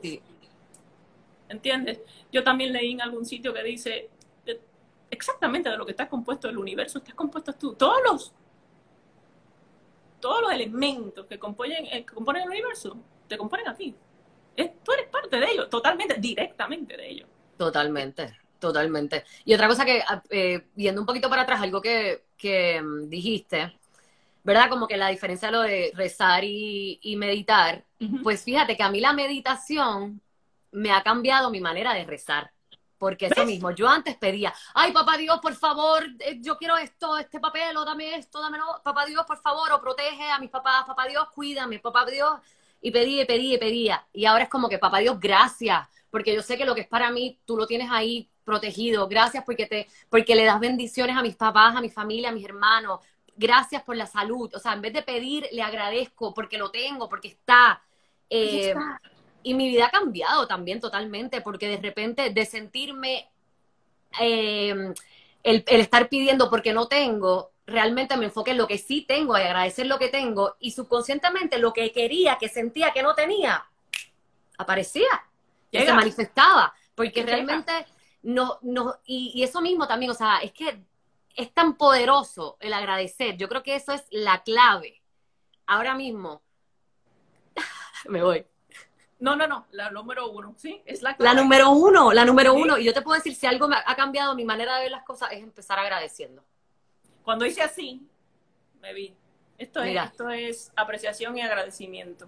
[1.49, 1.99] ¿Entiendes?
[2.31, 4.09] Yo también leí en algún sitio que dice,
[5.09, 7.73] exactamente de lo que está compuesto el universo, estás compuesto tú.
[7.73, 8.33] Todos los
[10.25, 13.95] todos los elementos que componen, eh, componen el universo te componen a ti.
[14.83, 17.29] tú eres parte de ellos, totalmente, directamente de ellos.
[17.55, 19.23] Totalmente, totalmente.
[19.43, 22.23] Y otra cosa que, ah, eh, viendo un poquito para atrás, algo que,
[22.81, 23.77] mm, dijiste,
[24.43, 24.67] ¿verdad?
[24.67, 27.85] Como que la diferencia de lo de rezar y, meditar,
[28.23, 30.21] pues fíjate que a mí la meditación
[30.71, 32.51] me ha cambiado mi manera de rezar.
[32.97, 37.17] Porque eso mismo, yo antes pedía, ay, papá Dios, por favor, eh, yo quiero esto,
[37.17, 40.49] este papel, o dame esto, dame no, papá Dios, por favor, o protege a mis
[40.49, 42.39] papás, papá Dios, cuídame, papá Dios,
[42.81, 44.07] y pedía, pedía, y pedía.
[44.13, 46.87] Y ahora es como que, papá Dios, gracias, porque yo sé que lo que es
[46.87, 51.21] para mí, tú lo tienes ahí protegido, gracias porque, te, porque le das bendiciones a
[51.21, 53.01] mis papás, a mi familia, a mis hermanos,
[53.35, 57.09] gracias por la salud, o sea, en vez de pedir, le agradezco porque lo tengo,
[57.09, 57.81] porque está.
[58.29, 59.01] Eh, está
[59.45, 63.29] y mi vida ha cambiado también totalmente, porque de repente de sentirme
[64.19, 64.91] em,
[65.43, 69.41] el, estar pidiendo porque no tengo, realmente me enfoqué en lo que sí tengo y
[69.41, 73.63] agradecer lo que tengo, y subconscientemente lo que quería, que sentía que no tenía,
[74.57, 75.23] aparecía,
[75.69, 77.71] y se manifestaba, porque realmente
[78.23, 80.81] no, no, y, y eso mismo también, o sea, es que
[81.35, 85.03] es tan poderoso el agradecer, yo creo que eso es la clave.
[85.67, 86.41] Ahora mismo,
[88.09, 88.43] me voy
[89.19, 92.77] no, no, no, la número uno, sí, es la La número uno, la número uno.
[92.77, 95.03] Y yo te puedo decir, si algo me ha cambiado mi manera de ver las
[95.03, 96.43] cosas, es empezar agradeciendo.
[97.23, 98.05] Cuando hice así,
[98.81, 99.15] me vi.
[99.57, 102.27] Esto, es, esto es apreciación y agradecimiento.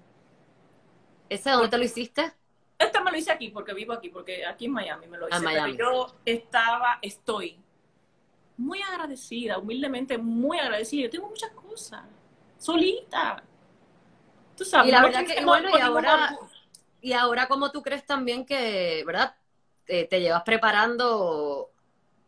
[1.27, 2.33] ¿Ese dónde te lo hiciste?
[2.79, 5.43] Este me lo hice aquí, porque vivo aquí, porque aquí en Miami me lo hice.
[5.43, 7.59] Pero yo estaba, estoy
[8.55, 11.03] muy agradecida, humildemente muy agradecida.
[11.03, 12.03] Yo tengo muchas cosas,
[12.57, 13.43] solita.
[14.55, 14.87] Tú sabes.
[14.87, 16.39] Y la verdad que, bueno, y ahora
[17.01, 19.35] y ahora, ¿cómo tú crees también que, verdad,
[19.85, 21.71] te, llevas preparando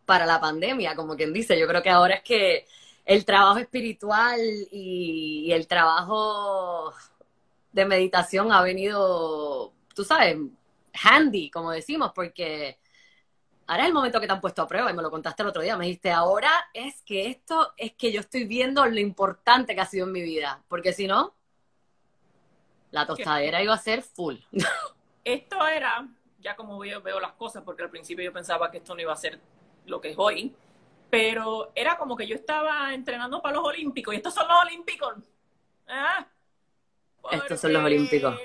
[0.06, 1.60] para la pandemia, como quien dice?
[1.60, 2.68] Yo creo que ahora es que
[3.06, 4.40] el trabajo espiritual
[4.72, 6.94] y, el trabajo
[7.72, 10.38] de meditación ha venido, tú sabes,
[10.94, 12.80] handy, como decimos, porque
[13.68, 15.50] ahora es el momento que te han puesto a prueba y me lo contaste el
[15.50, 15.78] otro día.
[15.78, 19.86] Me dijiste, ahora es que esto es que yo estoy viendo lo importante que ha
[19.86, 21.34] sido en mi vida, porque si no,
[22.92, 24.36] la tostadera iba a ser full.
[25.24, 26.08] Esto era,
[26.40, 29.14] ya como veo, veo las cosas, porque al principio yo pensaba que esto no iba
[29.14, 29.40] a ser
[29.86, 30.56] lo que es hoy,
[31.10, 35.16] pero era como que yo estaba entrenando para los Olímpicos, y estos son los Olímpicos.
[35.88, 36.26] ¿Ah?
[37.32, 38.40] Estos son los Olímpicos.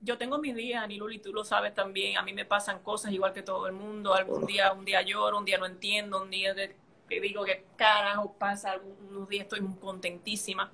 [0.00, 3.32] Yo tengo mis días, Aniluli, tú lo sabes también, a mí me pasan cosas igual
[3.32, 6.54] que todo el mundo, algún día, un día lloro, un día no entiendo, un día
[6.54, 10.70] que, digo que carajo pasa, algunos días estoy muy contentísima.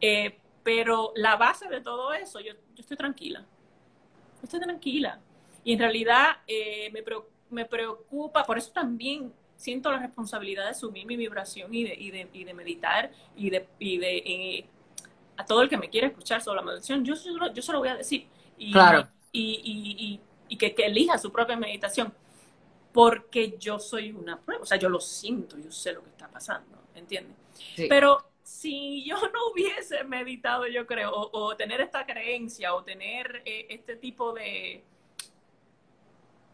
[0.00, 3.44] Eh, pero la base de todo eso, yo, estoy tranquila.
[4.42, 5.20] Estoy tranquila.
[5.62, 6.90] Y en realidad eh,
[7.50, 12.10] me, preocupa, por eso también siento la responsabilidad de asumir mi vibración y de, y
[12.10, 14.66] de, y de meditar y de, y de eh,
[15.36, 17.78] a todo el que me quiera escuchar sobre la meditación, yo, yo, yo se lo
[17.78, 18.26] voy a decir.
[18.56, 19.06] Y, claro.
[19.32, 20.20] Y,
[20.58, 22.12] que, que, elija su propia meditación.
[22.92, 26.28] Porque yo soy una prueba, o sea, yo lo siento, yo sé lo que está
[26.28, 27.36] pasando, ¿entiendes?
[27.88, 33.66] Pero si yo no hubiese meditado, yo creo, o, tener esta creencia, o tener eh,
[33.70, 34.84] este tipo de,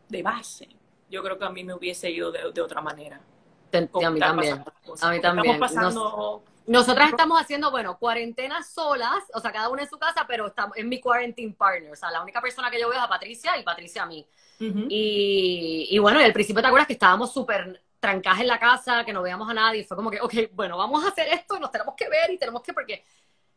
[0.09, 0.68] de base,
[1.11, 3.20] yo creo que a mí me hubiese ido de, otra manera.
[3.72, 4.64] a mí también.
[5.00, 5.61] A mí también.
[6.66, 10.76] nosotras estamos haciendo, bueno, cuarentenas solas, o sea, cada una en su casa, pero estamos
[10.76, 11.92] en mi quarantine partner.
[11.92, 14.24] O sea, la única persona que yo veo es a Patricia y Patricia a mí.
[14.61, 19.05] y, y, bueno, y al principio te acuerdas que estábamos súper trancaje en la casa,
[19.05, 21.61] que no veamos a nadie, fue como que, ok, bueno, vamos a hacer esto y
[21.61, 23.05] nos tenemos que ver y tenemos que, porque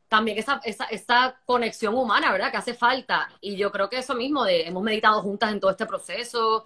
[0.10, 2.52] también esa, esa, esa conexión humana, ¿verdad?
[2.52, 3.30] Que hace falta.
[3.42, 6.66] Y yo creo que eso mismo, de hemos meditado juntas en todo este proceso,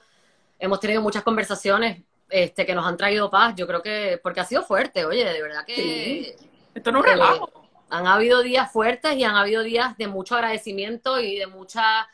[0.60, 3.54] hemos tenido muchas conversaciones este, que nos han traído paz.
[3.56, 6.36] Yo creo que, porque ha sido fuerte, oye, de verdad que...
[6.74, 7.70] Esto no es un relajo.
[7.90, 12.10] Han habido días fuertes y han habido días de mucho agradecimiento y de mucha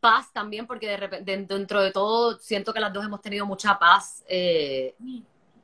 [0.00, 3.78] paz también, porque de repente, dentro de todo siento que las dos hemos tenido mucha
[3.78, 4.94] paz eh,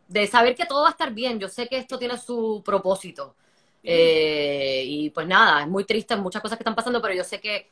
[0.08, 1.38] de saber que todo va a estar bien.
[1.38, 3.34] Yo sé que esto tiene su propósito.
[3.82, 7.38] Eh, y pues nada, es muy triste, muchas cosas que están pasando, pero yo sé
[7.38, 7.68] que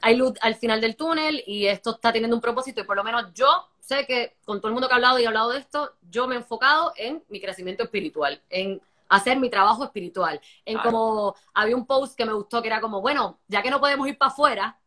[0.00, 3.04] hay luz al final del túnel y esto está teniendo un propósito y por lo
[3.04, 3.46] menos yo
[3.80, 6.26] sé que con todo el mundo que ha hablado y ha hablado de esto, yo
[6.26, 11.76] me he enfocado en mi crecimiento espiritual, en hacer mi trabajo espiritual, en como había
[11.76, 14.32] un post que me gustó que era como, bueno, ya que no podemos ir para
[14.32, 14.78] afuera,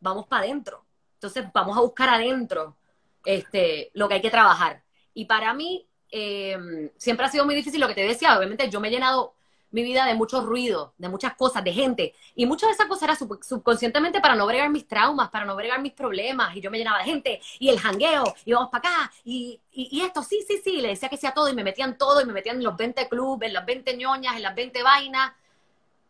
[0.00, 0.84] vamos para adentro.
[1.14, 2.76] Entonces vamos a buscar adentro
[3.24, 4.82] este, lo que hay que trabajar.
[5.14, 8.80] Y para mí eh, siempre ha sido muy difícil lo que te decía, obviamente yo
[8.80, 9.34] me he llenado
[9.70, 12.14] mi vida de mucho ruido, de muchas cosas, de gente.
[12.34, 15.80] Y muchas de esas cosas era subconscientemente para no bregar mis traumas, para no bregar
[15.80, 16.56] mis problemas.
[16.56, 20.00] Y yo me llenaba de gente, y el jangueo, y vamos para acá, y, y,
[20.00, 22.32] esto, sí, sí, sí, le decía que sea todo, y me metían todo, y me
[22.32, 25.32] metían en los 20 clubes, en las 20 ñoñas, en las 20 vainas,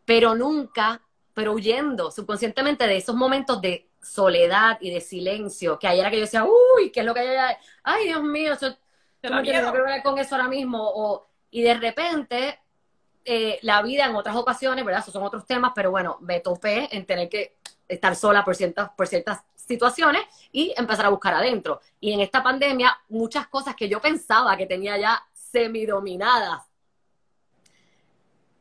[0.05, 1.03] pero nunca,
[1.35, 6.17] pero huyendo subconscientemente de esos momentos de soledad y de silencio, que ayer era que
[6.17, 7.57] yo decía, uy, ¿qué es lo que hay?
[7.83, 10.79] Ay, Dios mío, yo, no quiero ver con eso ahora mismo.
[10.83, 12.59] O, y de repente
[13.25, 15.03] eh, la vida en otras ocasiones, ¿verdad?
[15.03, 18.91] Esos son otros temas, pero bueno, me topé en tener que estar sola por ciertas,
[18.97, 21.81] por ciertas situaciones y empezar a buscar adentro.
[22.01, 26.70] Y en esta pandemia, muchas cosas que yo pensaba que tenía ya semidominadas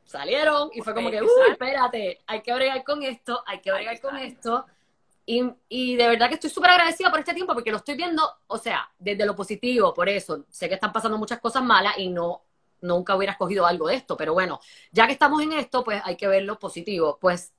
[0.09, 4.01] salieron y fue como que, uy, espérate, hay que bregar con esto, hay que bregar
[4.01, 4.65] con esto.
[5.25, 8.23] Y, y, de verdad que estoy súper agradecida por este tiempo porque lo estoy viendo,
[8.47, 10.45] o sea, desde lo positivo, por eso.
[10.49, 12.41] Sé que están pasando muchas cosas malas y no
[12.81, 14.59] nunca hubiera escogido algo de esto, pero bueno,
[14.91, 17.19] ya que estamos en esto, pues hay que ver lo positivo.
[17.21, 17.53] Pues,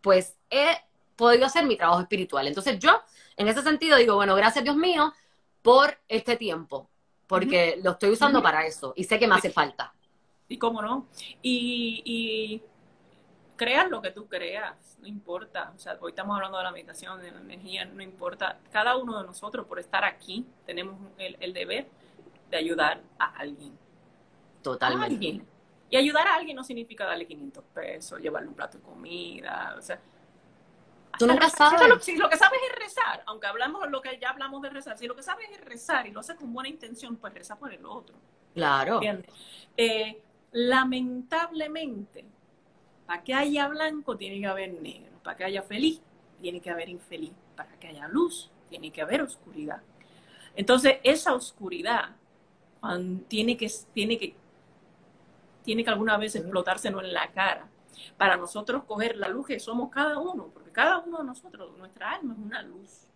[0.00, 0.78] pues he
[1.16, 2.46] podido hacer mi trabajo espiritual.
[2.46, 3.02] Entonces yo,
[3.36, 5.12] en ese sentido, digo, bueno, gracias Dios mío
[5.60, 6.88] por este tiempo,
[7.26, 9.92] porque lo estoy usando para eso y sé que me hace falta.
[10.50, 11.06] Y cómo no.
[11.40, 12.62] Y, y
[13.56, 15.72] creas lo que tú creas, no importa.
[15.74, 18.58] O sea, hoy estamos hablando de la meditación, de la energía, no importa.
[18.70, 21.86] Cada uno de nosotros, por estar aquí, tenemos el deber
[22.50, 23.78] de ayudar a alguien.
[24.62, 25.42] Totalmente.
[25.88, 29.82] Y ayudar a alguien no significa darle 500 pesos, llevarle un plato de comida, o
[29.82, 30.00] sea.
[31.18, 32.04] Tú nunca sabes.
[32.04, 35.06] si lo que sabes es rezar, aunque hablamos lo que ya hablamos de rezar, si
[35.06, 37.84] lo que sabes es rezar y lo haces con buena intención, pues reza por el
[37.84, 38.16] otro.
[38.54, 39.00] Claro.
[39.76, 42.24] Eh, lamentablemente,
[43.06, 46.00] para que haya blanco tiene que haber negro, para que haya feliz
[46.40, 49.82] tiene que haber infeliz, para que haya luz tiene que haber oscuridad.
[50.56, 52.16] Entonces, esa oscuridad
[53.28, 54.34] tiene que, tiene que
[55.62, 57.68] tiene que alguna vez explotársenos en la cara
[58.16, 62.12] para nosotros coger la luz que somos cada uno, porque cada uno de nosotros, nuestra
[62.12, 63.06] alma es una luz,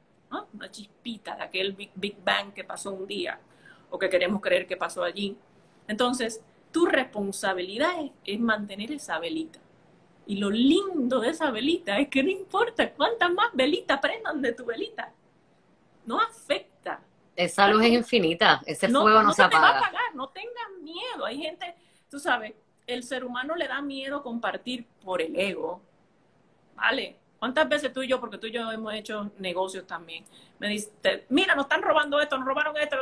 [0.52, 3.40] una chispita de aquel Big, Big Bang que pasó un día
[3.90, 5.36] o que queremos creer que pasó allí.
[5.86, 6.42] Entonces,
[6.74, 7.92] tu responsabilidad
[8.24, 9.60] es, mantener esa velita.
[10.26, 14.52] Y lo lindo de esa velita es que no importa cuántas más velitas prendan de
[14.52, 15.12] tu velita,
[16.04, 17.00] no afecta.
[17.37, 19.60] Esa luz es infinita, ese fuego no, se, apaga.
[19.60, 21.24] va a apagar, no tengan miedo.
[21.24, 21.76] Hay gente,
[22.10, 22.54] tú sabes,
[22.88, 25.80] el ser humano le da miedo compartir por el ego,
[26.74, 27.16] ¿vale?
[27.38, 30.24] ¿Cuántas veces tú y yo, porque tú y yo hemos hecho negocios también,
[30.58, 30.90] me dices,
[31.28, 32.96] mira, nos están robando esto, nos robaron esto,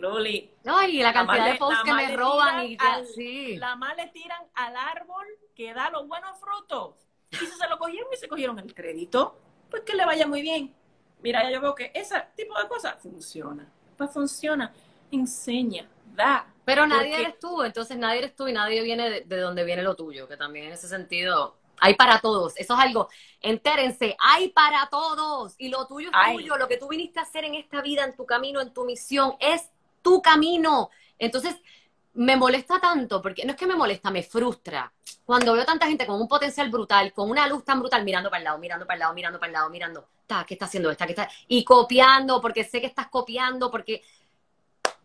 [0.00, 0.50] Loli.
[0.64, 2.78] No, y la cantidad de posts que me roban y
[3.14, 3.56] sí.
[3.56, 6.94] La más le tiran al árbol que da los buenos frutos.
[7.30, 9.38] Y si se lo cogieron y se cogieron el crédito,
[9.70, 10.74] pues que le vaya muy bien.
[11.20, 13.66] Mira, ya yo veo que ese tipo de cosas funciona.
[13.96, 14.72] Pues funciona.
[15.10, 19.64] Enseña, da, pero nadie eres tú, entonces nadie eres tú y nadie viene de, donde
[19.64, 22.54] viene lo tuyo, que también en ese sentido hay para todos.
[22.56, 23.08] Eso es algo,
[23.40, 25.54] entérense, hay para todos.
[25.58, 28.14] Y lo tuyo es tuyo, lo que tú viniste a hacer en esta vida, en
[28.16, 29.70] tu camino, en tu misión, es
[30.02, 30.90] tu camino.
[31.18, 31.56] Entonces,
[32.14, 34.92] me molesta tanto, porque no es que me molesta, me frustra.
[35.24, 38.38] Cuando veo tanta gente con un potencial brutal, con una luz tan brutal, mirando para
[38.38, 40.08] el lado, mirando para el lado, mirando para el lado, mirando,
[40.46, 41.06] ¿qué está haciendo esta?
[41.06, 41.28] ¿Qué está?
[41.48, 44.02] Y copiando, porque sé que estás copiando, porque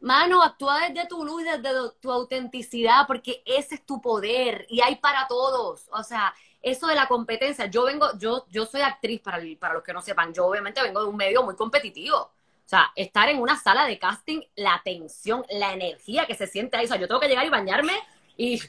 [0.01, 4.95] Mano, actúa desde tu luz, desde tu autenticidad, porque ese es tu poder y hay
[4.95, 5.89] para todos.
[5.91, 9.83] O sea, eso de la competencia, yo vengo, yo, yo soy actriz para, para los
[9.83, 12.17] que no sepan, yo obviamente vengo de un medio muy competitivo.
[12.17, 16.77] O sea, estar en una sala de casting, la tensión, la energía que se siente
[16.77, 16.85] ahí.
[16.85, 17.93] O sea, yo tengo que llegar y bañarme
[18.37, 18.61] y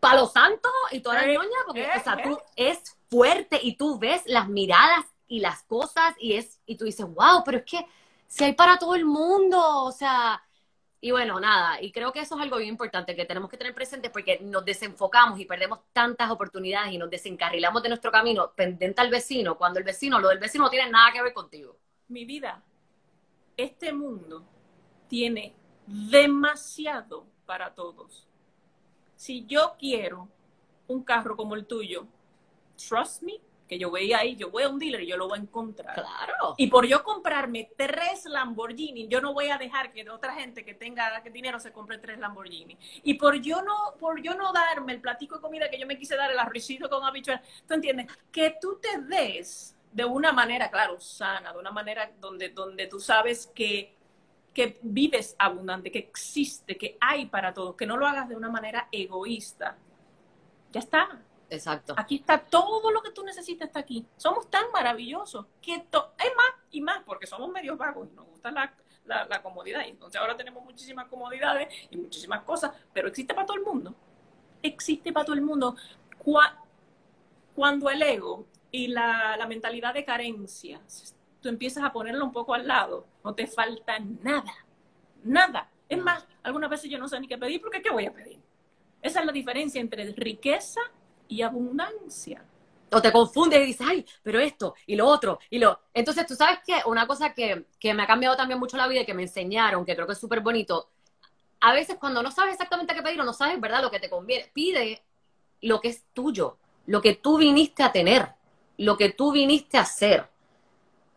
[0.00, 2.70] palo santo y toda la eh, ñoña, porque, o sea, tú eh.
[2.70, 7.06] es fuerte y tú ves las miradas y las cosas y es, y tú dices,
[7.06, 7.86] wow, pero es que
[8.26, 10.42] si hay para todo el mundo, o sea,
[11.00, 13.72] y bueno, nada, y creo que eso es algo bien importante que tenemos que tener
[13.72, 19.00] presente porque nos desenfocamos y perdemos tantas oportunidades y nos desencarrilamos de nuestro camino pendiente
[19.00, 21.76] al vecino, cuando el vecino, lo del vecino no tiene nada que ver contigo.
[22.08, 22.64] Mi vida,
[23.56, 24.44] este mundo
[25.06, 25.54] tiene
[25.86, 28.26] demasiado para todos.
[29.14, 30.28] Si yo quiero
[30.88, 32.08] un carro como el tuyo,
[32.76, 35.38] trust me, que yo veía ahí, yo voy a un dealer y yo lo voy
[35.38, 35.94] a encontrar.
[35.94, 36.54] Claro.
[36.56, 40.74] Y por yo comprarme tres Lamborghini, yo no voy a dejar que otra gente que
[40.74, 42.76] tenga dinero se compre tres Lamborghini.
[43.04, 45.98] Y por yo no, por yo no darme el platico de comida que yo me
[45.98, 48.06] quise dar, el arrocito con habichuelas, ¿tú entiendes?
[48.32, 52.98] Que tú te des de una manera, claro, sana, de una manera donde, donde tú
[53.00, 53.94] sabes que,
[54.54, 58.48] que vives abundante, que existe, que hay para todos, que no lo hagas de una
[58.48, 59.76] manera egoísta.
[60.70, 61.94] Ya está, Exacto.
[61.96, 64.06] Aquí está todo lo que tú necesitas, está aquí.
[64.16, 68.50] Somos tan maravillosos que es más y más, porque somos medios vagos y nos gusta
[68.50, 68.74] la,
[69.06, 69.84] la, la, comodidad.
[69.86, 73.94] Y entonces ahora tenemos muchísimas comodidades y muchísimas cosas, pero existe para todo el mundo.
[74.62, 75.76] Existe para todo el mundo.
[77.54, 80.80] Cuando el ego y la, la mentalidad de carencia,
[81.40, 84.52] tú empiezas a ponerlo un poco al lado, no te falta nada.
[85.24, 85.70] Nada.
[85.88, 88.38] Es más, algunas veces yo no sé ni qué pedir, porque ¿qué voy a pedir?
[89.00, 90.80] Esa es la diferencia entre riqueza
[91.28, 92.44] y abundancia.
[92.90, 95.78] O te confundes y dices, ay, pero esto y lo otro y lo...
[95.92, 99.02] Entonces, tú sabes que una cosa que, que me ha cambiado también mucho la vida
[99.02, 100.88] y que me enseñaron, que creo que es súper bonito,
[101.60, 104.08] a veces cuando no sabes exactamente qué pedir o no sabes, ¿verdad?, lo que te
[104.08, 105.02] conviene, pide
[105.62, 106.56] lo que es tuyo,
[106.86, 108.28] lo que tú viniste a tener,
[108.78, 110.26] lo que tú viniste a hacer.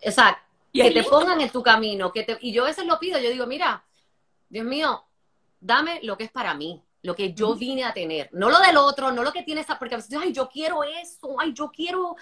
[0.05, 0.43] O sea,
[0.73, 1.09] que te lindo.
[1.09, 2.11] pongan en tu camino.
[2.11, 3.83] Que te, y yo a veces lo pido, yo digo, mira,
[4.49, 5.03] Dios mío,
[5.59, 8.29] dame lo que es para mí, lo que yo vine a tener.
[8.31, 10.83] No lo del otro, no lo que tiene esa, porque a veces, ay, yo quiero
[10.83, 12.15] eso, ay, yo quiero,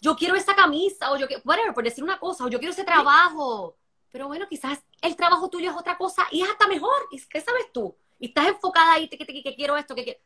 [0.00, 2.72] yo quiero esa camisa, o yo quiero, whatever, por decir una cosa, o yo quiero
[2.72, 3.76] ese trabajo.
[4.12, 6.94] Pero bueno, quizás el trabajo tuyo es otra cosa y es hasta mejor.
[7.10, 7.94] ¿Y ¿Qué sabes tú?
[8.18, 10.20] Y estás enfocada ahí, que, que, que quiero esto, que quiero.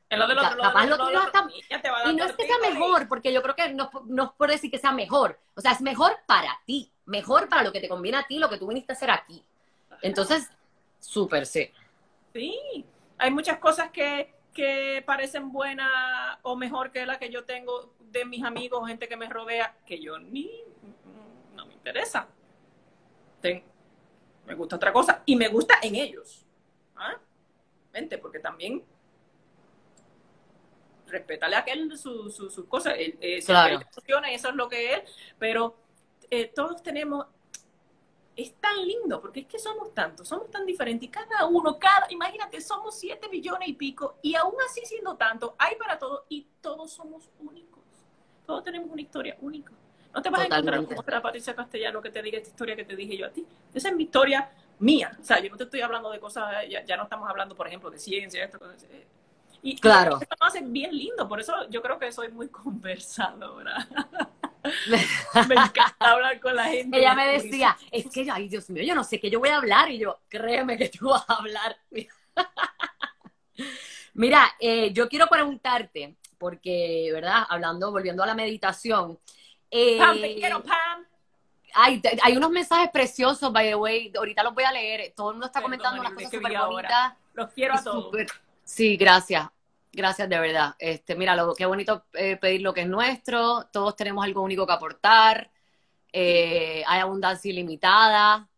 [0.62, 1.48] Capaz lo tuyo hasta-
[2.10, 4.70] y no es que sea mejor, porque yo creo que no, no es por decir
[4.70, 5.40] que sea mejor.
[5.56, 8.48] O sea, es mejor para ti, mejor para lo que te conviene a ti, lo
[8.48, 9.42] que tú viniste a hacer aquí.
[10.02, 10.48] Entonces,
[11.00, 11.68] súper sí.
[12.32, 12.84] Sí,
[13.20, 18.24] hay muchas cosas que, que parecen buenas o mejor que la que yo tengo de
[18.24, 20.50] mis amigos, gente que me rodea, que yo ni,
[21.54, 22.26] no me interesa.
[23.40, 23.62] Ten-
[24.46, 26.44] me gusta otra cosa y me gusta en ellos.
[26.96, 27.16] ¿Ah?
[27.92, 28.82] Vente, porque también
[31.06, 32.94] respétale a aquel sus su, sus cosas.
[32.96, 33.80] Eh, Claro.
[34.30, 35.02] eso es lo que es,
[35.38, 35.76] pero
[36.30, 37.26] eh, todos tenemos
[38.36, 42.06] es tan lindo, porque es que somos tantos, somos tan diferentes, y cada uno, cada,
[42.10, 46.46] imagínate, somos siete millones y pico, y aún así siendo tanto, hay para todos, y
[46.60, 47.80] todos somos únicos.
[48.46, 49.72] Todos tenemos una historia única.
[50.12, 52.84] No te vas a encontrar con otra Patricia Castellano que te diga esta historia que
[52.84, 53.46] te dije yo a ti.
[53.72, 54.50] Esa es mi historia
[54.80, 55.16] mía.
[55.20, 57.68] O sea, yo no te estoy hablando de cosas, ya, ya no estamos hablando, por
[57.68, 58.58] ejemplo, de ciencia, esto,
[59.62, 60.16] y, Claro.
[60.16, 63.86] eso nos hace bien lindo, por eso yo creo que soy muy conversadora.
[65.48, 66.98] me encanta hablar con la gente.
[66.98, 69.56] Ella me decía, es que, ay, Dios mío, yo no sé qué yo voy a
[69.56, 69.90] hablar.
[69.90, 71.76] Y yo, créeme que tú vas a hablar.
[74.14, 77.44] Mira, eh, yo quiero preguntarte, porque, ¿verdad?
[77.48, 79.18] Hablando, volviendo a la meditación.
[79.70, 81.06] eh, Pam, te quiero, Pam.
[81.74, 84.12] hay, hay unos mensajes preciosos, by the way.
[84.16, 85.12] Ahorita los voy a leer.
[85.16, 87.14] Todo el mundo está Perdón, comentando unas cosas súper bonitas.
[87.34, 88.10] Los quiero a todos.
[88.64, 89.48] Sí, gracias.
[89.92, 90.74] Gracias de verdad.
[90.78, 93.66] Este, mira, lo, qué bonito eh, pedir lo que es nuestro.
[93.72, 95.50] Todos tenemos algo único que aportar.
[96.12, 98.48] Eh, hay abundancia ilimitada.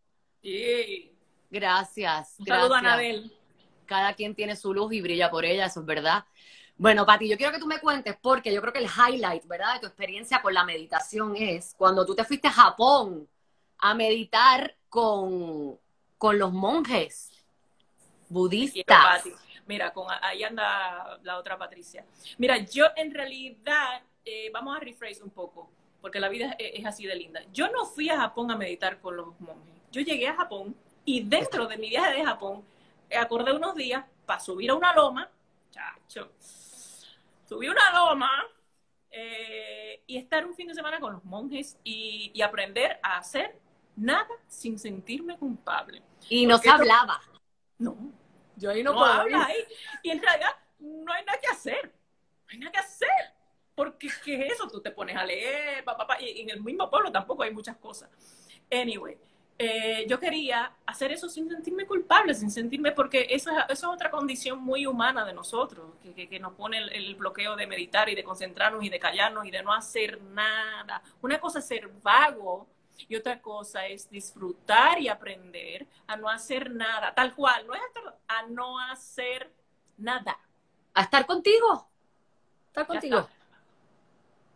[0.41, 1.11] Sí.
[1.49, 2.35] Gracias.
[2.39, 2.93] Un saludo a gracias.
[2.93, 3.37] Anabel.
[3.85, 6.25] Cada quien tiene su luz y brilla por ella, eso es verdad.
[6.77, 9.75] Bueno, Pati, yo quiero que tú me cuentes porque yo creo que el highlight, ¿verdad?
[9.75, 13.27] De tu experiencia con la meditación es cuando tú te fuiste a Japón
[13.77, 15.77] a meditar con,
[16.17, 17.31] con los monjes
[18.29, 19.23] budistas.
[19.23, 19.42] Pati.
[19.65, 22.05] Mira, con, ahí anda la otra Patricia.
[22.37, 26.85] Mira, yo en realidad, eh, vamos a rephrase un poco, porque la vida es, es
[26.85, 27.41] así de linda.
[27.53, 29.73] Yo no fui a Japón a meditar con los monjes.
[29.91, 32.63] Yo llegué a Japón y dentro de mi viaje de Japón,
[33.09, 35.29] eh, acordé unos días para subir a una loma,
[35.71, 38.31] chacho, subí una loma
[39.11, 43.59] eh, y estar un fin de semana con los monjes y, y aprender a hacer
[43.95, 46.01] nada sin sentirme culpable.
[46.29, 47.21] Y no se hablaba.
[47.77, 47.97] No,
[48.55, 49.35] Yo ahí no, no, puedo ir.
[49.35, 49.65] ahí.
[50.03, 51.85] Y en realidad no hay nada que hacer.
[52.45, 53.09] No hay nada que hacer.
[53.75, 54.67] Porque, ¿qué es eso?
[54.67, 57.51] Tú te pones a leer, pa, pa, pa, y en el mismo pueblo tampoco hay
[57.51, 58.07] muchas cosas.
[58.71, 59.17] Anyway,
[59.57, 63.95] eh, yo quería hacer eso sin sentirme culpable, sin sentirme, porque eso es, eso es
[63.95, 67.65] otra condición muy humana de nosotros, que, que- que nos pone el, el bloqueo de
[67.65, 71.01] meditar y de concentrarnos y de callarnos y de no hacer nada.
[71.23, 72.67] Una cosa es ser vago
[72.97, 77.81] y otra cosa es disfrutar y aprender a no hacer nada, tal cual, no es
[78.27, 79.51] a no hacer
[79.97, 80.37] nada.
[80.93, 81.87] A estar contigo.
[82.67, 83.19] Estar contigo.
[83.19, 83.31] está.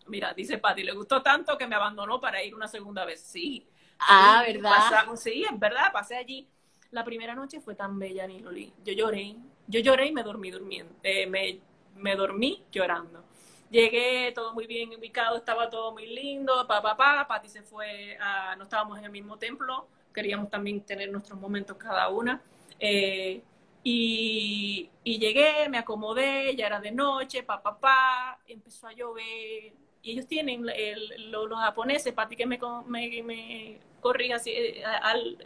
[0.08, 3.22] Mira, dice Patti, le gustó tanto que me abandonó para ir una segunda vez.
[3.22, 3.68] Sí,
[4.00, 5.16] Ah, ¿verdad?
[5.16, 6.48] sí, es verdad, pasé allí.
[6.92, 8.74] La primera noche fue tan bella, Niloli.
[8.84, 9.36] Yo lloré,
[9.68, 11.60] yo lloré y me dormí durmiendo, eh, me,
[11.96, 13.26] me dormí llorando.
[13.70, 18.18] Llegué todo muy bien ubicado, estaba todo muy lindo, pa, pa, pa, Pati se fue,
[18.20, 22.41] a, no estábamos en el mismo templo, queríamos también tener nuestros momentos cada una.
[22.80, 23.41] Eh,
[23.84, 29.74] y, llegué, me acomodé, ya era de noche, pa, pa, pa, empezó a llover.
[30.01, 34.84] Y ellos tienen, el, los, japoneses, Pati que me, me, me corrija si, eh,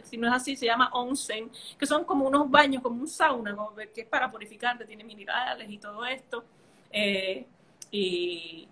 [0.04, 3.56] si no es así, se llama onsen, que son como unos baños, como un sauna,
[3.92, 6.44] que es para purificarte, tiene minerales y todo esto.
[6.92, 7.46] Eh,
[7.92, 8.66] y,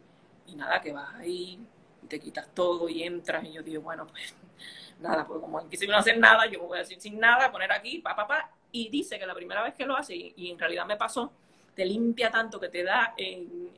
[0.47, 1.61] y, nada, que vas ahí,
[2.09, 3.45] te quitas todo y entras.
[3.45, 4.35] Y yo digo, bueno, pues
[5.01, 7.53] nada, pues como aquí se no hacer nada, yo me voy a decir sin nada,
[7.53, 8.51] poner aquí, pa, pa, pa.
[8.73, 11.33] Y dice que la primera vez que lo hace, y, en realidad me pasó,
[11.75, 13.71] te limpia tanto que te da en,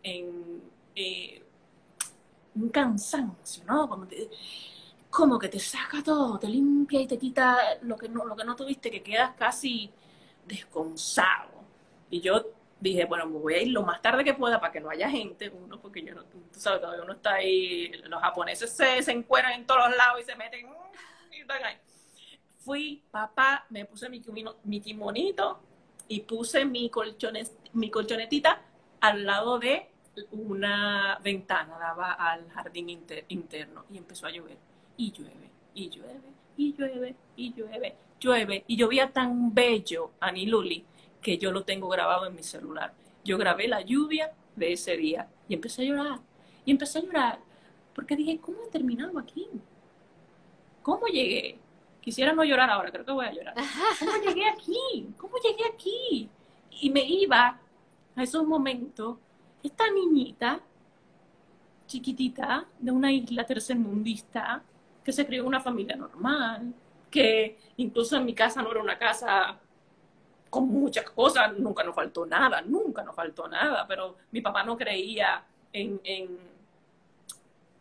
[0.94, 1.42] eh,
[2.54, 3.88] un cansancio, ¿no?
[3.88, 4.06] Como,
[5.10, 8.44] como que te saca todo, te limpia y te quita lo que no, lo que
[8.44, 9.90] no tuviste, que quedas casi
[10.46, 11.50] desconsado.
[12.10, 12.52] Y yo
[12.82, 15.08] dije, bueno, me voy a ir lo más tarde que pueda para que no haya
[15.08, 19.12] gente, uno, porque yo no, tú sabes, todavía uno está ahí, los japoneses se, se
[19.12, 20.68] encueran en todos los lados y se meten,
[21.30, 21.76] y están ahí.
[22.58, 24.20] Fui, papá, me puse mi,
[24.64, 25.60] mi kimonito
[26.08, 28.60] y puse mi, colchones, mi colchonetita
[29.00, 29.88] al lado de
[30.32, 32.88] una ventana, daba al jardín
[33.28, 34.58] interno y empezó a llover,
[34.96, 40.84] y llueve, y llueve, y llueve, y llueve, llueve, y llovía tan bello, Aniluli,
[41.22, 42.92] que yo lo tengo grabado en mi celular.
[43.24, 46.18] Yo grabé la lluvia de ese día y empecé a llorar.
[46.64, 47.38] Y empecé a llorar
[47.94, 49.48] porque dije, ¿cómo he terminado aquí?
[50.82, 51.58] ¿Cómo llegué?
[52.00, 53.54] Quisiera no llorar ahora, creo que voy a llorar.
[54.00, 55.06] ¿Cómo llegué aquí?
[55.16, 56.28] ¿Cómo llegué aquí?
[56.80, 57.60] Y me iba
[58.16, 59.18] a esos momentos,
[59.62, 60.60] esta niñita
[61.86, 64.62] chiquitita de una isla tercermundista
[65.04, 66.74] que se crió en una familia normal,
[67.10, 69.58] que incluso en mi casa no era una casa
[70.52, 74.76] con muchas cosas, nunca nos faltó nada, nunca nos faltó nada, pero mi papá no
[74.76, 75.42] creía
[75.72, 76.38] en, en,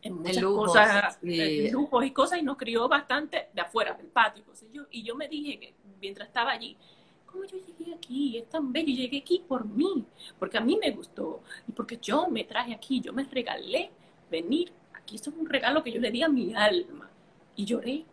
[0.02, 4.46] en muchas cosas, en lujos y cosas, y nos crió bastante de afuera, del patio.
[4.72, 6.78] Y yo, y yo me dije que mientras estaba allí,
[7.26, 8.38] ¿cómo yo llegué aquí?
[8.38, 10.06] Es tan bello, llegué aquí por mí,
[10.40, 13.92] porque a mí me gustó, y porque yo me traje aquí, yo me regalé
[14.30, 15.18] venir aquí.
[15.18, 17.10] Esto es un regalo que yo le di a mi alma.
[17.58, 18.06] Y lloré.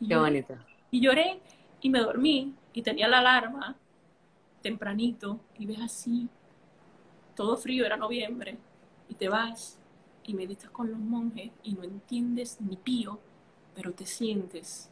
[0.00, 0.54] Y Qué bonito.
[0.90, 1.38] Y lloré,
[1.82, 3.76] y me dormí, y tenía la alarma,
[4.62, 6.28] tempranito y ves así,
[7.34, 8.58] todo frío, era noviembre,
[9.08, 9.78] y te vas
[10.24, 13.20] y meditas con los monjes y no entiendes ni pío,
[13.74, 14.90] pero te sientes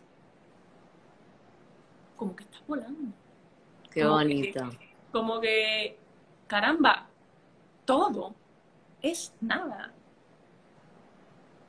[2.17, 3.13] como que estás volando.
[3.91, 4.71] Qué bonito.
[5.13, 5.99] como que,
[6.47, 7.09] caramba,
[7.85, 8.35] todo
[9.03, 9.93] es nada.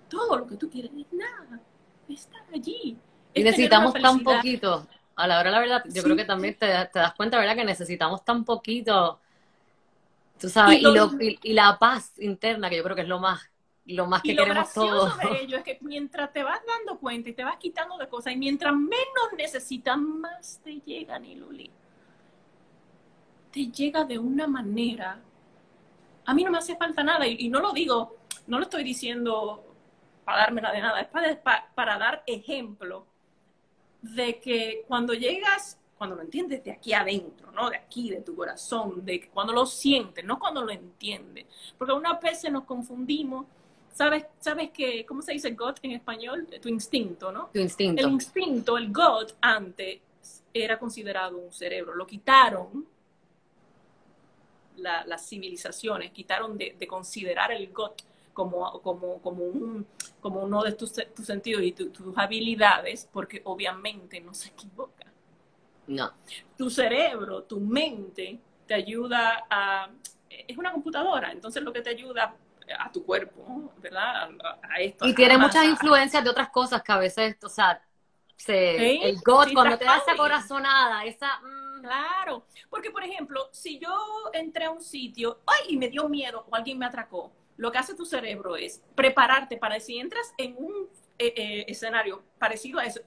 [0.10, 1.60] Todo lo que tú quieres es nada.
[2.08, 2.98] Estar allí.
[3.34, 7.14] Y necesitamos tan poquito a la hora la verdad, yo creo que también te, das
[7.16, 7.56] cuenta, ¿verdad?
[7.56, 9.20] Que necesitamos tan poquito,
[10.40, 10.82] tú sabes,
[11.42, 13.50] y, la paz interna, que yo creo que es lo más,
[13.86, 15.18] lo más que y queremos todos.
[15.18, 18.34] de ello es que mientras te vas dando cuenta y te vas quitando de cosas,
[18.34, 21.72] y mientras menos necesitas, más te llega, Niluli.
[23.52, 25.22] Te llega de una manera.
[26.26, 29.62] A mí no me hace falta nada, y, no lo digo, no lo estoy diciendo
[30.26, 33.06] para dármela de nada, es para, para dar ejemplo
[34.14, 37.70] de que cuando llegas, cuando lo entiendes de aquí adentro, ¿no?
[37.70, 41.46] De aquí, de tu corazón, de cuando lo sientes, no cuando lo entiendes.
[41.78, 43.46] Porque una veces nos confundimos.
[43.94, 46.48] ¿Sabes, sabes que, cómo se dice God en español?
[46.62, 47.50] Tu instinto, ¿no?
[47.54, 48.06] Tu instinto.
[48.06, 50.02] El instinto, el God, antes
[50.54, 51.96] era considerado un cerebro.
[51.96, 52.86] Lo quitaron
[54.78, 57.94] las civilizaciones, quitaron de, de considerar el God
[58.36, 59.88] como, como, como, un,
[60.20, 65.06] como uno de tus, tus sentidos y tus habilidades, porque obviamente no se equivoca.
[65.88, 66.12] No.
[66.58, 69.90] Tu cerebro, tu mente, te ayuda a...
[70.30, 72.36] Es una computadora, entonces lo que te ayuda
[72.78, 74.30] a tu cuerpo, ¿verdad?
[74.64, 75.08] A, esto.
[75.08, 77.82] Y tiene muchas influencias de otras cosas que a veces, o sea,
[78.36, 81.40] se, el God, cuando te da esa corazonada, esa...
[81.40, 83.96] Mm, claro, porque por ejemplo, si yo
[84.34, 85.68] entré a un sitio, ¡ay!
[85.70, 89.58] y me dio miedo o alguien me atracó, lo que hace tu cerebro es prepararte
[89.58, 93.00] para si entras en un eh, eh, escenario parecido a eso,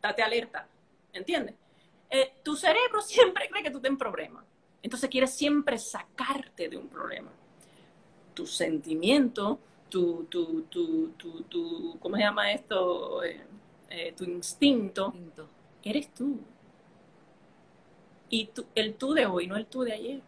[0.00, 0.68] date alerta,
[1.12, 1.54] ¿entiendes?
[2.10, 4.44] Eh, tu cerebro siempre cree que tú tienes problema,
[4.82, 7.32] entonces quiere siempre sacarte de un problema.
[8.34, 13.22] Tu sentimiento, tu, tu, tu, tu, tu ¿cómo se llama esto?
[14.14, 15.14] tu instinto,
[15.82, 16.38] eres tú.
[18.28, 20.20] Y el tú de hoy, no el tú de ayer.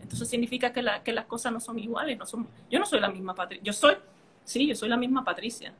[0.00, 2.18] Entonces significa que, la, que las cosas no son iguales.
[2.18, 3.64] No son, yo no soy la misma Patricia.
[3.64, 3.96] Yo soy,
[4.44, 5.72] sí, yo soy la misma Patricia,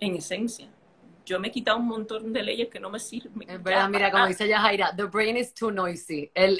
[0.00, 0.68] en esencia.
[1.24, 3.50] yo me he quitado un montón de leyes que no me sirven.
[3.50, 6.30] Es verdad, mira, como dice Yajaira, the brain is too noisy.
[6.34, 6.58] El,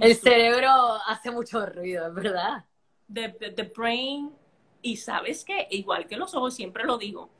[0.00, 0.70] el cerebro
[1.06, 2.64] hace mucho ruido, es verdad.
[3.12, 4.30] The, the, brain,
[4.80, 7.30] y sabes que, igual que los ojos, siempre lo digo,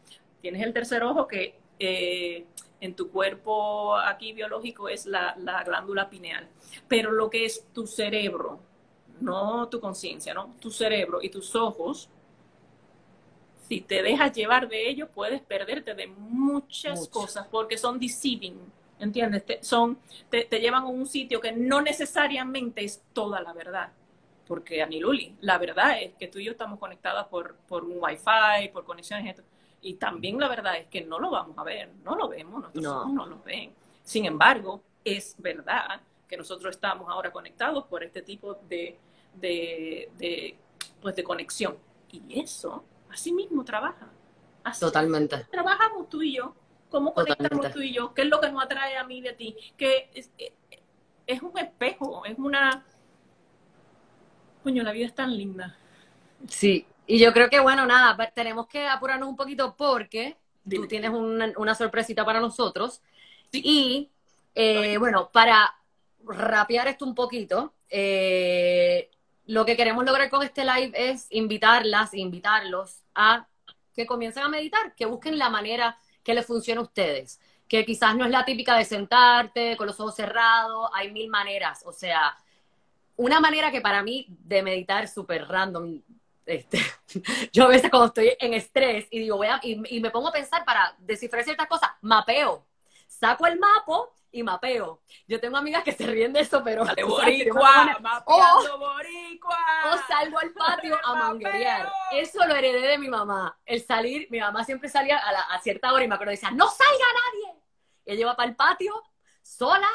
[0.41, 2.47] tienes el tercer ojo que eh,
[2.83, 6.49] en tu cuerpo aquí biológico es la, la glándula pineal,
[6.89, 8.59] pero lo que es tu cerebro,
[9.21, 10.55] no tu conciencia, ¿no?
[10.61, 12.11] Tu cerebro y tus ojos
[13.73, 18.59] si te dejas llevar de ellos, puedes perderte de muchas cosas porque son deceiving,
[18.99, 19.47] ¿entiendes?
[19.47, 23.91] Te, son, te, llevan a un sitio que no necesariamente es toda la verdad.
[24.47, 28.69] Porque, Aniluli, la verdad es que tú y yo estamos conectadas por, por un wifi,
[28.75, 29.43] por conexiones,
[29.83, 32.85] y también la verdad es que no lo vamos a ver, no lo vemos, nuestros
[32.85, 33.01] no.
[33.01, 33.75] ojos no lo ven.
[34.03, 38.97] Sin embargo, es verdad que nosotros estamos ahora conectados por este tipo de,
[39.35, 40.57] de, de,
[41.01, 41.77] pues de conexión.
[42.11, 44.09] Y eso así mismo trabaja.
[44.79, 45.45] Totalmente.
[45.51, 46.55] Trabajamos tú y yo.
[46.89, 48.15] ¿Cómo conectamos tú y yo?
[48.15, 49.57] ¿Qué es lo que nos atrae a mí de ti?
[49.77, 50.31] Que es,
[51.27, 52.85] es un espejo, es una...
[54.63, 55.77] Coño, la vida es tan linda.
[56.47, 60.37] Sí, y yo creo que, bueno, nada, tenemos que apurarnos un poquito porque
[60.69, 63.03] tú tienes una, sorpresita para nosotros.
[63.53, 64.11] Y,
[64.55, 65.75] eh, bueno, para
[66.25, 69.11] rapear esto un poquito, eh,
[69.47, 73.47] lo que queremos lograr con este live es invitarlas, invitarlos a
[73.95, 77.41] que comiencen a meditar, que busquen la manera que les funcione a ustedes.
[77.69, 81.83] Que quizás no es la típica de sentarte con los ojos cerrados, hay mil maneras.
[81.85, 82.37] O sea,
[83.17, 86.01] una manera que para mí de meditar súper random,
[86.47, 86.79] este,
[87.53, 90.29] yo a veces cuando estoy en estrés y digo, voy a, y, y me pongo
[90.29, 92.67] a pensar para descifrar ciertas cosas, mapeo.
[93.07, 95.03] Saco el mapa y mapeo.
[95.29, 96.85] Yo tengo amigas que se ríen de eso, pero...
[97.07, 99.59] boricua, mapeando boricua.
[99.93, 101.93] O salgo al patio a manguerear.
[102.13, 103.57] Eso lo heredé de mi mamá.
[103.65, 107.05] El salir, mi mamá siempre salía a, cierta hora y me acuerdo, decía, no salga
[107.25, 107.63] nadie.
[108.07, 109.01] Y ella iba para el patio,
[109.43, 109.89] sola,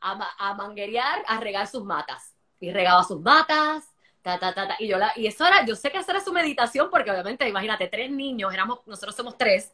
[0.00, 2.36] a, a manguerear, a regar sus matas.
[2.60, 3.91] Y regaba sus matas,
[4.22, 6.32] Ta, ta, ta, y yo la, y eso era, yo sé que hacer era su
[6.32, 9.72] meditación, porque obviamente, imagínate, tres niños, éramos, nosotros somos tres,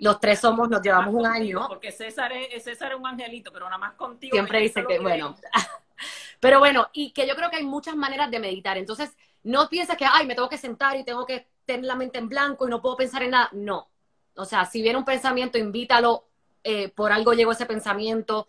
[0.00, 1.66] los tres somos, nos llevamos un año.
[1.68, 4.32] Porque César es, César es un angelito, pero nada más contigo.
[4.32, 5.36] Siempre dice que, bueno.
[6.40, 8.78] pero bueno, y que yo creo que hay muchas maneras de meditar.
[8.78, 12.18] Entonces, no pienses que, ay, me tengo que sentar y tengo que tener la mente
[12.18, 13.50] en blanco y no puedo pensar en nada.
[13.52, 13.90] No.
[14.36, 16.24] O sea, si viene un pensamiento, invítalo.
[16.62, 18.46] Eh, por algo llegó ese pensamiento.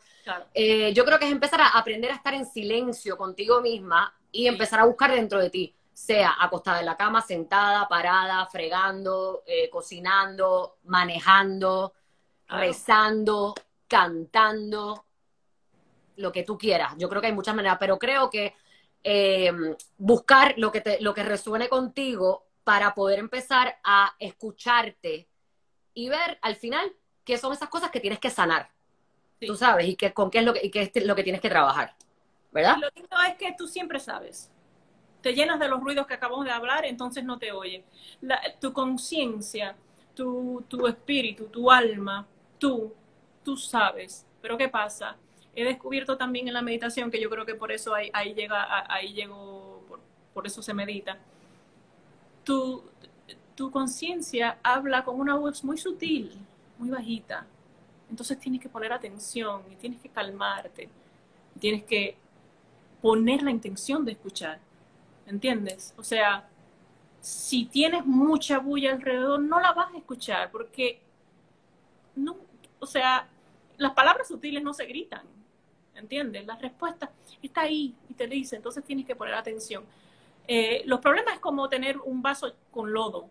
[0.53, 4.47] Eh, yo creo que es empezar a aprender a estar en silencio contigo misma y
[4.47, 9.69] empezar a buscar dentro de ti sea acostada en la cama, sentada, parada, fregando, eh,
[9.69, 11.93] cocinando, manejando,
[12.47, 13.53] rezando,
[13.87, 15.05] cantando,
[16.15, 16.93] lo que tú quieras.
[16.97, 18.55] Yo creo que hay muchas maneras, pero creo que
[19.03, 19.51] eh,
[19.97, 25.27] buscar lo que, te, lo que resuene contigo para poder empezar a escucharte
[25.93, 28.71] y ver al final qué son esas cosas que tienes que sanar.
[29.39, 31.41] Tú sabes, y que, con qué es lo que, y qué es lo que tienes
[31.41, 31.95] que trabajar.
[32.51, 32.77] ¿Verdad?
[32.81, 34.51] lo lindo es que tú siempre sabes
[35.21, 37.83] te llenas de los ruidos que acabamos de hablar, entonces no te oye.
[38.59, 39.75] tu conciencia,
[40.15, 42.27] tu, tu espíritu, tu alma,
[42.57, 42.93] tú,
[43.43, 44.25] tú sabes.
[44.41, 45.15] Pero ¿qué pasa?
[45.55, 48.85] He descubierto también en la meditación, que yo creo que por eso ahí, ahí llega,
[48.91, 49.83] ahí llegó,
[50.33, 51.17] por, eso se medita.
[52.43, 52.83] Tu,
[53.55, 56.31] tu conciencia habla con una voz muy sutil,
[56.79, 57.45] muy bajita.
[58.09, 60.89] Entonces tienes que poner atención y tienes que calmarte.
[61.59, 62.17] Tienes que
[63.01, 64.59] poner la intención de escuchar.
[65.31, 65.93] ¿entiendes?
[65.97, 66.47] O sea,
[67.21, 71.01] si tienes mucha bulla alrededor, no la vas a escuchar porque,
[72.15, 72.37] no,
[72.79, 73.27] o sea,
[73.77, 75.23] las palabras sutiles no se gritan,
[75.95, 76.45] ¿entiendes?
[76.45, 79.83] La respuesta está ahí y te dice, entonces tienes que poner atención.
[80.47, 83.29] Eh, los problemas es como tener un vaso con lodo,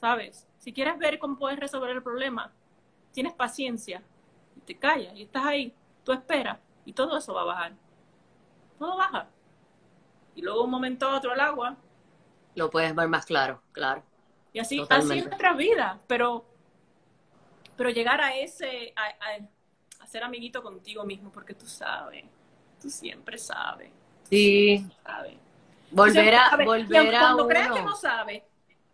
[0.00, 0.46] ¿sabes?
[0.58, 2.52] Si quieres ver cómo puedes resolver el problema,
[3.12, 4.02] tienes paciencia
[4.56, 5.72] y te callas y estás ahí,
[6.04, 7.81] tú esperas y todo eso va a bajar.
[8.82, 9.28] Todo baja
[10.34, 11.76] y luego un momento a otro el agua.
[12.56, 14.02] Lo puedes ver más claro, claro.
[14.52, 16.44] Y así, así es nuestra vida, pero,
[17.76, 18.92] pero llegar a ese,
[20.00, 22.24] a, ser amiguito contigo mismo, porque tú sabes,
[22.80, 23.92] tú siempre sabes.
[24.28, 24.84] sí.
[25.92, 28.42] Volver a, volver a Cuando creas que no sabes,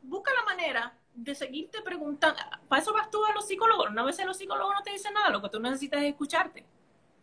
[0.03, 2.39] busca la manera de seguirte preguntando.
[2.69, 3.89] Para eso vas tú a los psicólogos.
[3.89, 6.67] Una vez los psicólogos no te dicen nada, lo que tú necesitas es escucharte.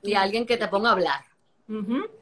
[0.01, 1.34] Y alguien que te ponga a hablar.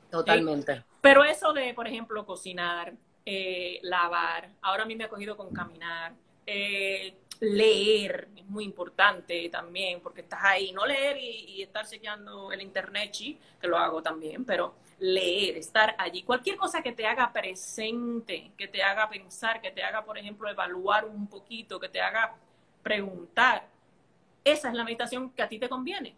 [0.09, 0.83] Totalmente.
[1.01, 2.93] Pero eso de, por ejemplo, cocinar,
[3.25, 6.13] eh, lavar, ahora a mí me ha cogido con caminar,
[6.45, 12.61] eh, leer, es muy importante también, porque estás ahí, no leer y, estar chequeando el
[12.61, 13.11] internet,
[13.59, 18.67] que lo hago también, pero leer, estar allí, cualquier cosa que te haga presente, que
[18.67, 22.35] te haga pensar, que te haga, por ejemplo, evaluar un poquito, que te haga
[22.81, 23.67] preguntar,
[24.43, 26.15] esa es la meditación que a ti te conviene.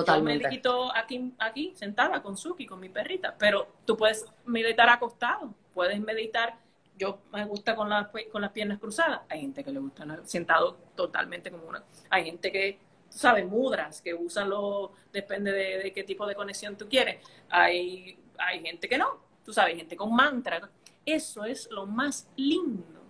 [0.00, 0.44] Totalmente.
[0.44, 5.54] Yo medito aquí, aquí sentada con Suki, con mi perrita, pero tú puedes meditar acostado,
[5.74, 6.58] puedes meditar,
[6.96, 10.78] yo me gusta con las, con las piernas cruzadas, hay gente que le gusta sentado
[10.94, 12.78] totalmente como una, hay gente que,
[13.10, 18.18] tú sabes, mudras, que usan lo, depende de, qué tipo de conexión tú quieres, hay,
[18.38, 20.70] hay gente que no, tú sabes, gente con mantra,
[21.04, 23.02] eso es lo más lindo,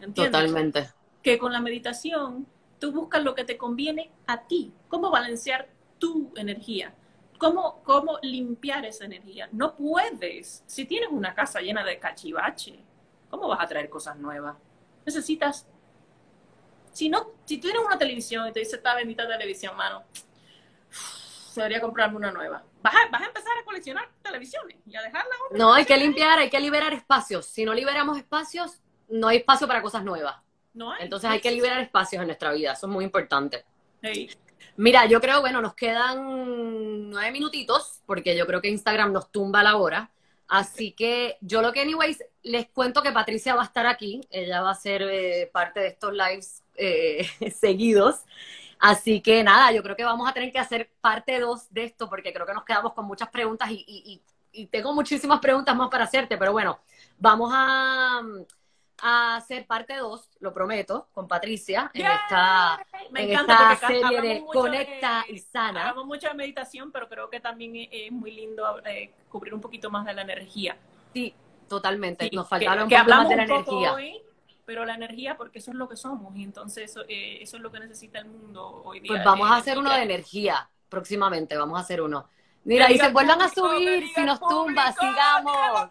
[0.00, 0.32] ¿entiendes?
[0.32, 0.88] Totalmente.
[1.22, 2.46] Que con la meditación
[2.78, 5.68] tú buscas lo que te conviene a ti, cómo balancear
[6.02, 6.92] tu energía.
[7.38, 9.48] ¿Cómo, ¿Cómo limpiar esa energía?
[9.52, 10.64] No puedes.
[10.66, 12.80] Si tienes una casa llena de cachivache,
[13.30, 14.56] ¿cómo vas a traer cosas nuevas?
[15.06, 15.68] Necesitas.
[16.92, 20.02] Si no, si tú tienes una televisión y te dice esta bendita televisión, mano,
[21.54, 22.64] debería comprarme una nueva.
[22.82, 25.36] Vas a, vas a, empezar a coleccionar televisiones y a dejarla.
[25.52, 27.46] No, hay que limpiar, hay que liberar espacios.
[27.46, 30.34] Si no liberamos espacios, no hay espacio para cosas nuevas.
[30.74, 31.04] No hay.
[31.04, 33.64] Entonces hay que liberar espacios en nuestra vida, eso es muy importante.
[34.76, 39.62] Mira, yo creo, bueno, nos quedan nueve minutitos, porque yo creo que Instagram nos tumba
[39.62, 40.10] la hora.
[40.48, 44.20] Así que yo lo que, anyways, les cuento que Patricia va a estar aquí.
[44.30, 48.20] Ella va a ser eh, parte de estos lives eh, seguidos.
[48.78, 52.08] Así que nada, yo creo que vamos a tener que hacer parte dos de esto,
[52.08, 54.20] porque creo que nos quedamos con muchas preguntas y
[54.66, 56.80] tengo muchísimas preguntas más para hacerte, pero bueno,
[57.18, 58.20] vamos a
[59.00, 62.84] a hacer parte 2, lo prometo, con Patricia, en esta,
[63.14, 65.88] en esta serie de Conecta y Sana.
[65.88, 69.90] Hablamos mucho de meditación, pero creo que también es muy lindo eh, cubrir un poquito
[69.90, 70.76] más de la energía.
[71.12, 71.34] Sí,
[71.68, 72.30] totalmente.
[72.32, 73.94] Nos faltaron un poco más de la energía.
[73.94, 74.22] Hoy,
[74.64, 77.62] pero la energía, porque eso es lo que somos, y entonces eso, eh, eso es
[77.62, 79.08] lo que necesita el mundo hoy día.
[79.08, 82.28] Pues vamos a hacer uno de energía próximamente, vamos a hacer uno.
[82.64, 85.88] Mira, y se vuelvan a subir, si nos tumba, sigamos.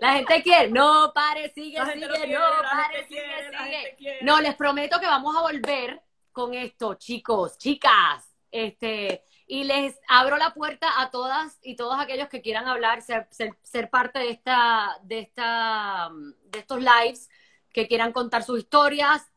[0.00, 4.18] La gente quiere, no, pare, sigue, sigue, no, pare, sigue, sigue.
[4.22, 6.00] No, les prometo que vamos a volver
[6.32, 8.32] con esto, chicos, chicas.
[8.50, 13.28] Este, y les abro la puerta a todas y todos aquellos que quieran hablar, ser,
[13.30, 16.10] ser, parte de esta, de esta,
[16.44, 17.28] de estos lives,
[17.72, 19.30] que quieran contar sus historias.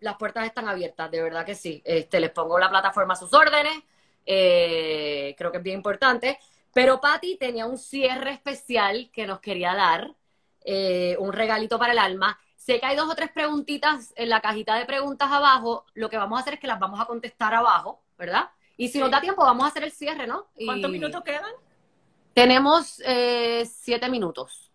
[0.00, 1.82] Las puertas están abiertas, de verdad que sí.
[1.84, 3.82] Este, les pongo la plataforma a sus órdenes.
[4.26, 6.38] Eh, creo que es bien importante.
[6.74, 10.14] Pero Patti tenía un cierre especial que nos quería dar,
[10.64, 12.38] eh, un regalito para el alma.
[12.56, 15.86] Sé que hay dos o tres preguntitas en la cajita de preguntas abajo.
[15.94, 18.50] Lo que vamos a hacer es que las vamos a contestar abajo, ¿verdad?
[18.76, 20.48] Y si nos da tiempo, vamos a hacer el cierre, ¿no?
[20.66, 21.52] ¿Cuántos minutos quedan?
[22.32, 24.72] Tenemos eh, siete minutos.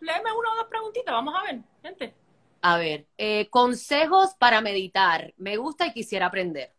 [0.00, 2.14] Léeme una o dos preguntitas, vamos a ver, gente.
[2.62, 5.34] A ver, eh, consejos para meditar.
[5.36, 6.72] Me gusta y quisiera aprender.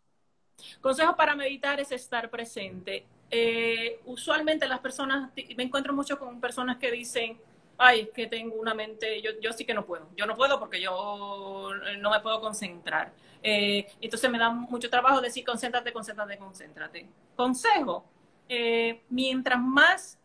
[0.82, 6.78] Consejos para meditar es estar presente eh, usualmente las personas, me encuentro mucho con personas
[6.78, 7.39] que dicen,
[7.78, 10.59] ay, es que tengo una mente, yo, yo sí que no puedo, yo no puedo
[10.59, 11.69] porque yo
[11.99, 13.11] no me puedo concentrar.
[13.41, 17.07] Eh, entonces me da mucho trabajo decir, concéntrate, concéntrate, concéntrate.
[17.36, 18.05] Consejo,
[18.47, 20.19] eh, mientras más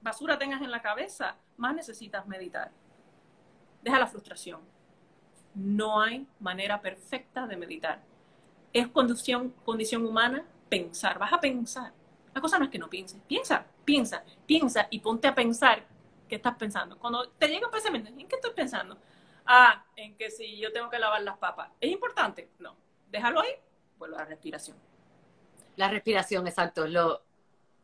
[0.00, 2.70] basura tengas en la cabeza, más necesitas meditar.
[3.82, 4.60] Deja la frustración.
[5.54, 8.02] No hay manera perfecta de meditar.
[8.72, 11.92] Es condición, condición humana pensar, vas a pensar.
[12.34, 15.84] La cosa no es que no pienses, piensa, piensa, piensa y ponte a pensar
[16.28, 16.98] qué estás pensando.
[16.98, 18.98] Cuando te llega un pensamiento, ¿en qué estoy pensando?
[19.46, 21.70] Ah, en que si yo tengo que lavar las papas.
[21.80, 22.50] ¿Es importante?
[22.58, 22.76] No.
[23.10, 23.52] Déjalo ahí,
[23.98, 24.76] vuelvo a la respiración.
[25.76, 27.22] La respiración, exacto, es lo,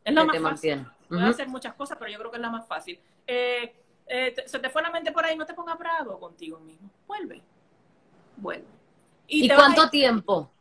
[0.03, 0.85] es lo más fácil.
[1.07, 2.99] Puedes hacer muchas cosas, pero yo creo que es la más fácil.
[3.27, 3.75] Eh,
[4.07, 6.89] eh, se te fue la mente por ahí, no te pongas bravo contigo mismo.
[7.07, 7.41] Vuelve.
[8.37, 8.67] Vuelve.
[9.27, 10.51] ¿Y, cuánto tiempo?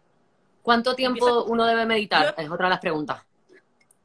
[0.63, 2.35] ¿Cuánto tiempo uno debe meditar?
[2.37, 3.23] es otra de las preguntas.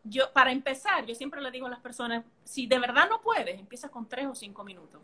[0.03, 3.59] Yo, para empezar, yo siempre le digo a las personas, si de verdad no puedes,
[3.59, 5.01] empieza con tres o cinco minutos.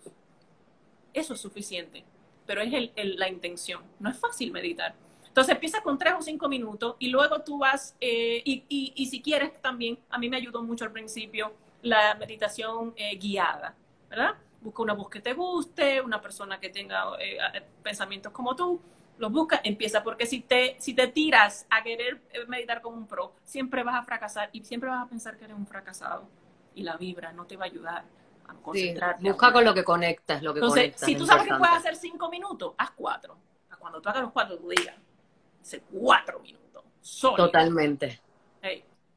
[1.14, 2.04] Eso es suficiente,
[2.46, 3.84] pero es la intención.
[4.00, 4.96] No es fácil meditar.
[5.32, 9.62] Entonces empieza con tres o cinco minutos y luego tú vas, eh, y, si quieres
[9.62, 13.74] también, a mí me ayudó mucho al principio la meditación eh, guiada,
[14.10, 14.36] ¿verdad?
[14.60, 17.38] Busca una voz que te guste, una persona que tenga eh,
[17.82, 18.82] pensamientos como tú,
[19.22, 23.06] los busca, empieza, porque si te, si te tiras a querer eh, meditar como un
[23.06, 26.28] pro, siempre vas a fracasar y siempre vas a pensar que eres un fracasado.
[26.74, 28.04] Y la vibra no te va a ayudar
[28.48, 29.24] a concentrarte.
[29.24, 32.30] busca con lo que conectas, lo que Entonces, Si tú sabes que puedes hacer cinco
[32.30, 33.38] minutos, haz cuatro.
[33.78, 34.96] Cuando tú hagas los cuatro, tú digas,
[35.62, 36.84] hace cuatro minutos.
[37.36, 38.20] Totalmente.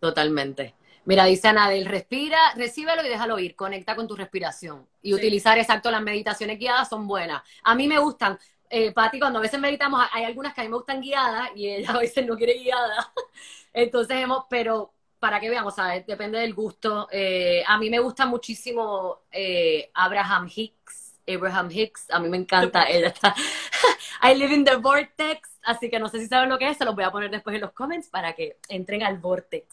[0.01, 0.75] Totalmente.
[1.07, 4.87] Mira, dice Anabel, respira, recíbelo y déjalo ir, conecta con tu respiración.
[5.03, 7.43] Y utilizar exacto las meditaciones guiadas son buenas.
[7.63, 8.39] A mí me gustan,
[8.71, 11.69] eh, Patti, cuando a veces meditamos, hay algunas que a mí me gustan guiadas y
[11.69, 13.13] ella a veces no quiere guiada.
[13.73, 15.75] Entonces hemos, pero para que veamos,
[16.07, 17.09] Depende del gusto.
[17.11, 21.05] Eh, a mí me gusta muchísimo eh, Abraham Hicks.
[21.27, 23.35] Abraham Hicks, a mí me encanta, ella está,
[24.23, 26.85] I live in the vortex, así que no sé si saben lo que es, se
[26.85, 29.67] los voy a poner después en los comments para que entren al vortex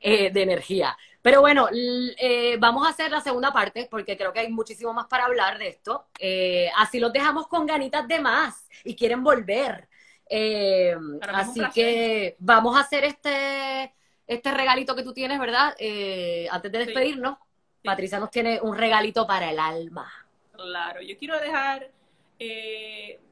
[0.00, 0.96] eh, de energía.
[1.22, 5.06] Pero bueno, eh, vamos a hacer la segunda parte porque creo que hay muchísimo más
[5.06, 6.08] para hablar de esto.
[6.18, 9.88] Eh, así los dejamos con ganitas de más y quieren volver.
[11.32, 13.94] así que vamos a hacer este,
[14.26, 15.76] este regalito que tú tienes, ¿verdad?
[16.50, 17.38] antes de despedirnos,
[17.84, 20.12] Patricia nos tiene un regalito para el alma.
[20.52, 21.88] Claro, yo quiero dejar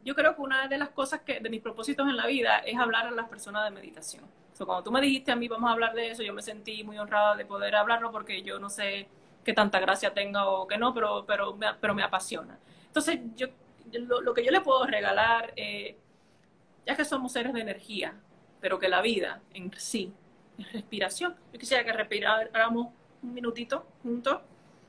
[0.05, 2.79] yo creo que una de las cosas que, de mis propósitos en la vida es
[2.79, 4.25] hablar a las personas de meditación
[4.67, 6.99] cuando tú me dijiste a mí vamos a hablar de eso, yo me sentí muy
[6.99, 9.09] honrada de poder hablarlo porque yo no sé
[9.45, 12.59] qué tanta gracia tenga o qué no, pero, pero, me, pero me apasiona.
[12.87, 13.49] Entonces, yo,
[13.93, 15.97] lo, que yo le puedo regalar, eh,
[16.87, 18.15] ya que somos seres de energía,
[18.61, 20.13] pero que la vida en sí
[20.59, 21.35] es respiración.
[21.53, 22.89] Yo quisiera que respiráramos
[23.23, 24.41] un minutito juntos.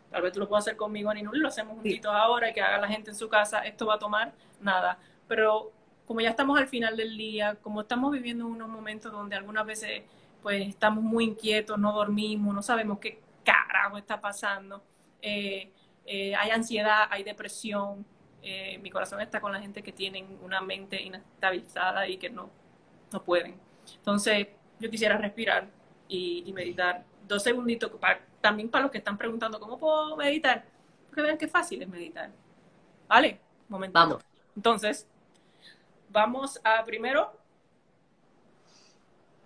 [0.10, 2.80] Tal vez tú lo puedas hacer conmigo, Aninul, lo hacemos juntitos ahora y que haga
[2.80, 3.62] la gente en su casa.
[3.62, 5.00] Esto va a tomar nada.
[5.28, 5.72] Pero
[6.06, 10.04] como ya estamos al final del día, como estamos viviendo unos momentos donde algunas veces
[10.42, 14.84] pues estamos muy inquietos, no dormimos, no sabemos qué carajo está pasando,
[15.22, 15.72] eh,
[16.06, 18.06] eh, hay ansiedad, hay depresión,
[18.42, 22.50] eh, mi corazón está con la gente que tienen una mente inestabilizada y que no,
[23.12, 23.56] no pueden.
[23.98, 24.48] Entonces,
[24.80, 25.68] yo quisiera respirar
[26.08, 27.92] y, meditar dos segunditos,
[28.42, 30.66] también para los que están preguntando cómo puedo meditar,
[31.08, 32.32] porque vean qué fácil es meditar.
[33.08, 33.40] ¿Vale?
[33.70, 34.00] Momento.
[34.00, 34.24] Vamos.
[34.56, 35.08] Entonces,
[36.12, 37.32] vamos a primero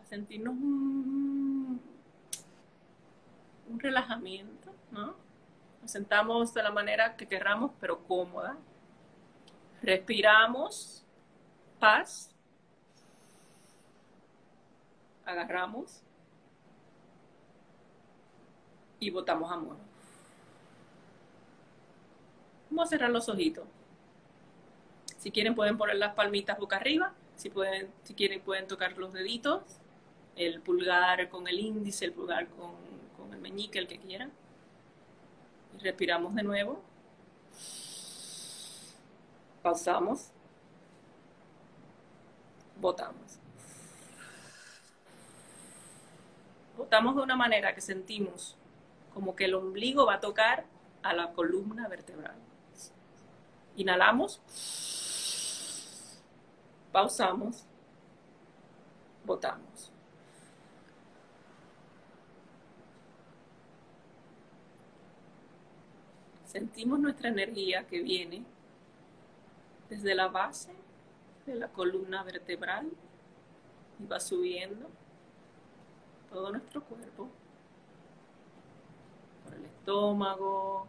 [0.01, 1.81] a sentirnos un,
[3.77, 5.15] relajamiento, ¿no?
[5.81, 8.57] Nos sentamos de la manera que querramos, pero cómoda.
[9.81, 11.05] Respiramos
[11.79, 12.31] paz.
[15.25, 16.01] Agarramos
[18.99, 19.77] y botamos amor.
[22.69, 23.67] Vamos a cerrar los ojitos.
[25.25, 29.11] Si quieren pueden poner las palmitas boca arriba, si, pueden, si quieren pueden tocar los
[29.11, 29.63] deditos,
[30.35, 34.31] el pulgar con el índice, el pulgar con, el meñique, el que quieran.
[35.75, 36.79] Y respiramos de nuevo.
[39.63, 40.29] Pausamos.
[42.79, 43.39] Botamos.
[46.77, 48.55] Botamos de una manera que sentimos
[49.11, 50.65] como que el ombligo va a tocar
[51.01, 52.35] a la columna vertebral.
[53.75, 54.39] Inhalamos
[56.95, 57.65] pausamos,
[59.25, 59.91] votamos.
[66.45, 68.45] Sentimos nuestra energía que viene
[69.89, 70.71] desde la base
[71.45, 72.89] de la columna vertebral
[73.99, 74.87] y va subiendo
[76.29, 77.27] todo nuestro cuerpo,
[79.43, 80.87] por el estómago,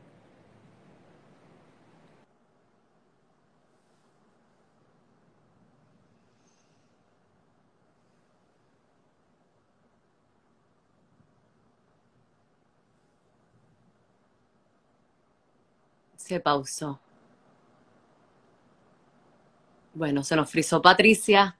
[16.16, 17.00] Se pausó.
[19.94, 21.56] Bueno, se nos frizó Patricia.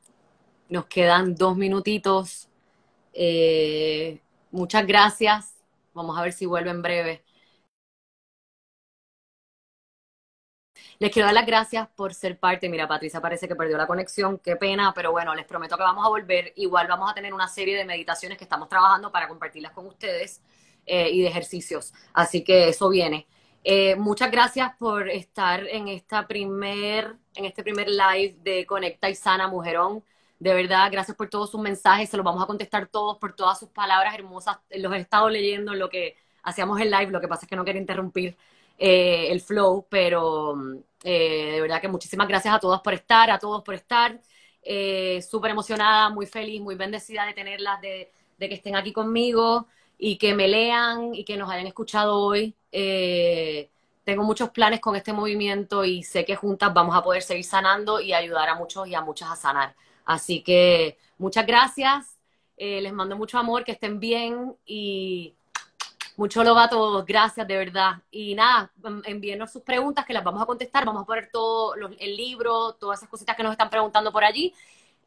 [0.69, 2.49] Nos quedan dos minutitos.
[3.15, 5.55] Eh, muchas gracias.
[5.95, 7.25] Vamos a ver si vuelve en breve.
[10.99, 12.69] Les quiero dar las gracias por ser parte.
[12.69, 14.39] Mira, Patricia parece que perdió la conexión.
[14.39, 16.53] Qué pena, pero bueno, les prometo que vamos a volver.
[16.57, 20.41] Igual vamos a tener una serie de meditaciones que estamos trabajando para compartirlas con ustedes
[20.87, 21.93] eh, y de ejercicios.
[22.15, 23.27] Así que eso viene.
[23.69, 29.17] Eh, muchas gracias por estar en, esta primer, en este primer live de Conecta y
[29.17, 30.05] Sana Mujerón.
[30.39, 32.09] De verdad, gracias por todos sus mensajes.
[32.09, 34.59] Se los vamos a contestar todos por todas sus palabras hermosas.
[34.71, 36.15] Los he estado leyendo en lo que
[36.45, 37.11] hacíamos el live.
[37.11, 38.37] Lo que pasa es que no quería interrumpir
[38.79, 40.55] eh, el flow, pero
[41.03, 44.21] eh, de verdad que muchísimas gracias a todos por estar, a todos por estar.
[45.29, 49.67] Súper emocionada, muy feliz, muy bendecida de tenerlas, de que estén aquí conmigo
[49.99, 52.55] y que me lean y que nos hayan escuchado hoy.
[52.79, 53.71] Eh,
[54.05, 58.01] tengo muchos planes con este movimiento y sé que juntas vamos a poder seguir sanando
[58.01, 59.75] y ayudar a muchos y a muchas a sanar.
[60.05, 62.19] Así que muchas gracias,
[62.59, 65.35] eh, les mando mucho amor, que estén bien y
[66.19, 68.03] mucho lo a todos, gracias de verdad.
[68.11, 68.71] Y nada,
[69.05, 72.99] envíenos sus preguntas que las vamos a contestar, vamos a poner todo el libro, todas
[72.99, 74.53] esas cositas que nos están preguntando por allí.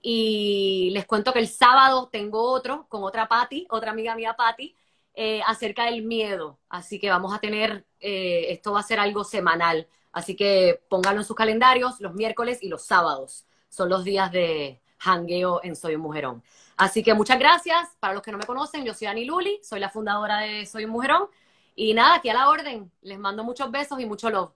[0.01, 4.75] Y les cuento que el sábado tengo otro con otra Patti, otra amiga mía Patti,
[5.13, 6.59] eh, acerca del miedo.
[6.69, 9.87] Así que vamos a tener, eh, esto va a ser algo semanal.
[10.11, 13.45] Así que pónganlo en sus calendarios los miércoles y los sábados.
[13.69, 16.43] Son los días de hangueo en Soy un Mujerón.
[16.77, 17.89] Así que muchas gracias.
[17.99, 20.85] Para los que no me conocen, yo soy Ani Luli, soy la fundadora de Soy
[20.85, 21.27] un Mujerón.
[21.75, 22.91] Y nada, aquí a la orden.
[23.01, 24.51] Les mando muchos besos y mucho love.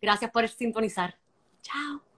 [0.00, 1.16] Gracias por sintonizar.
[1.62, 2.11] Chao.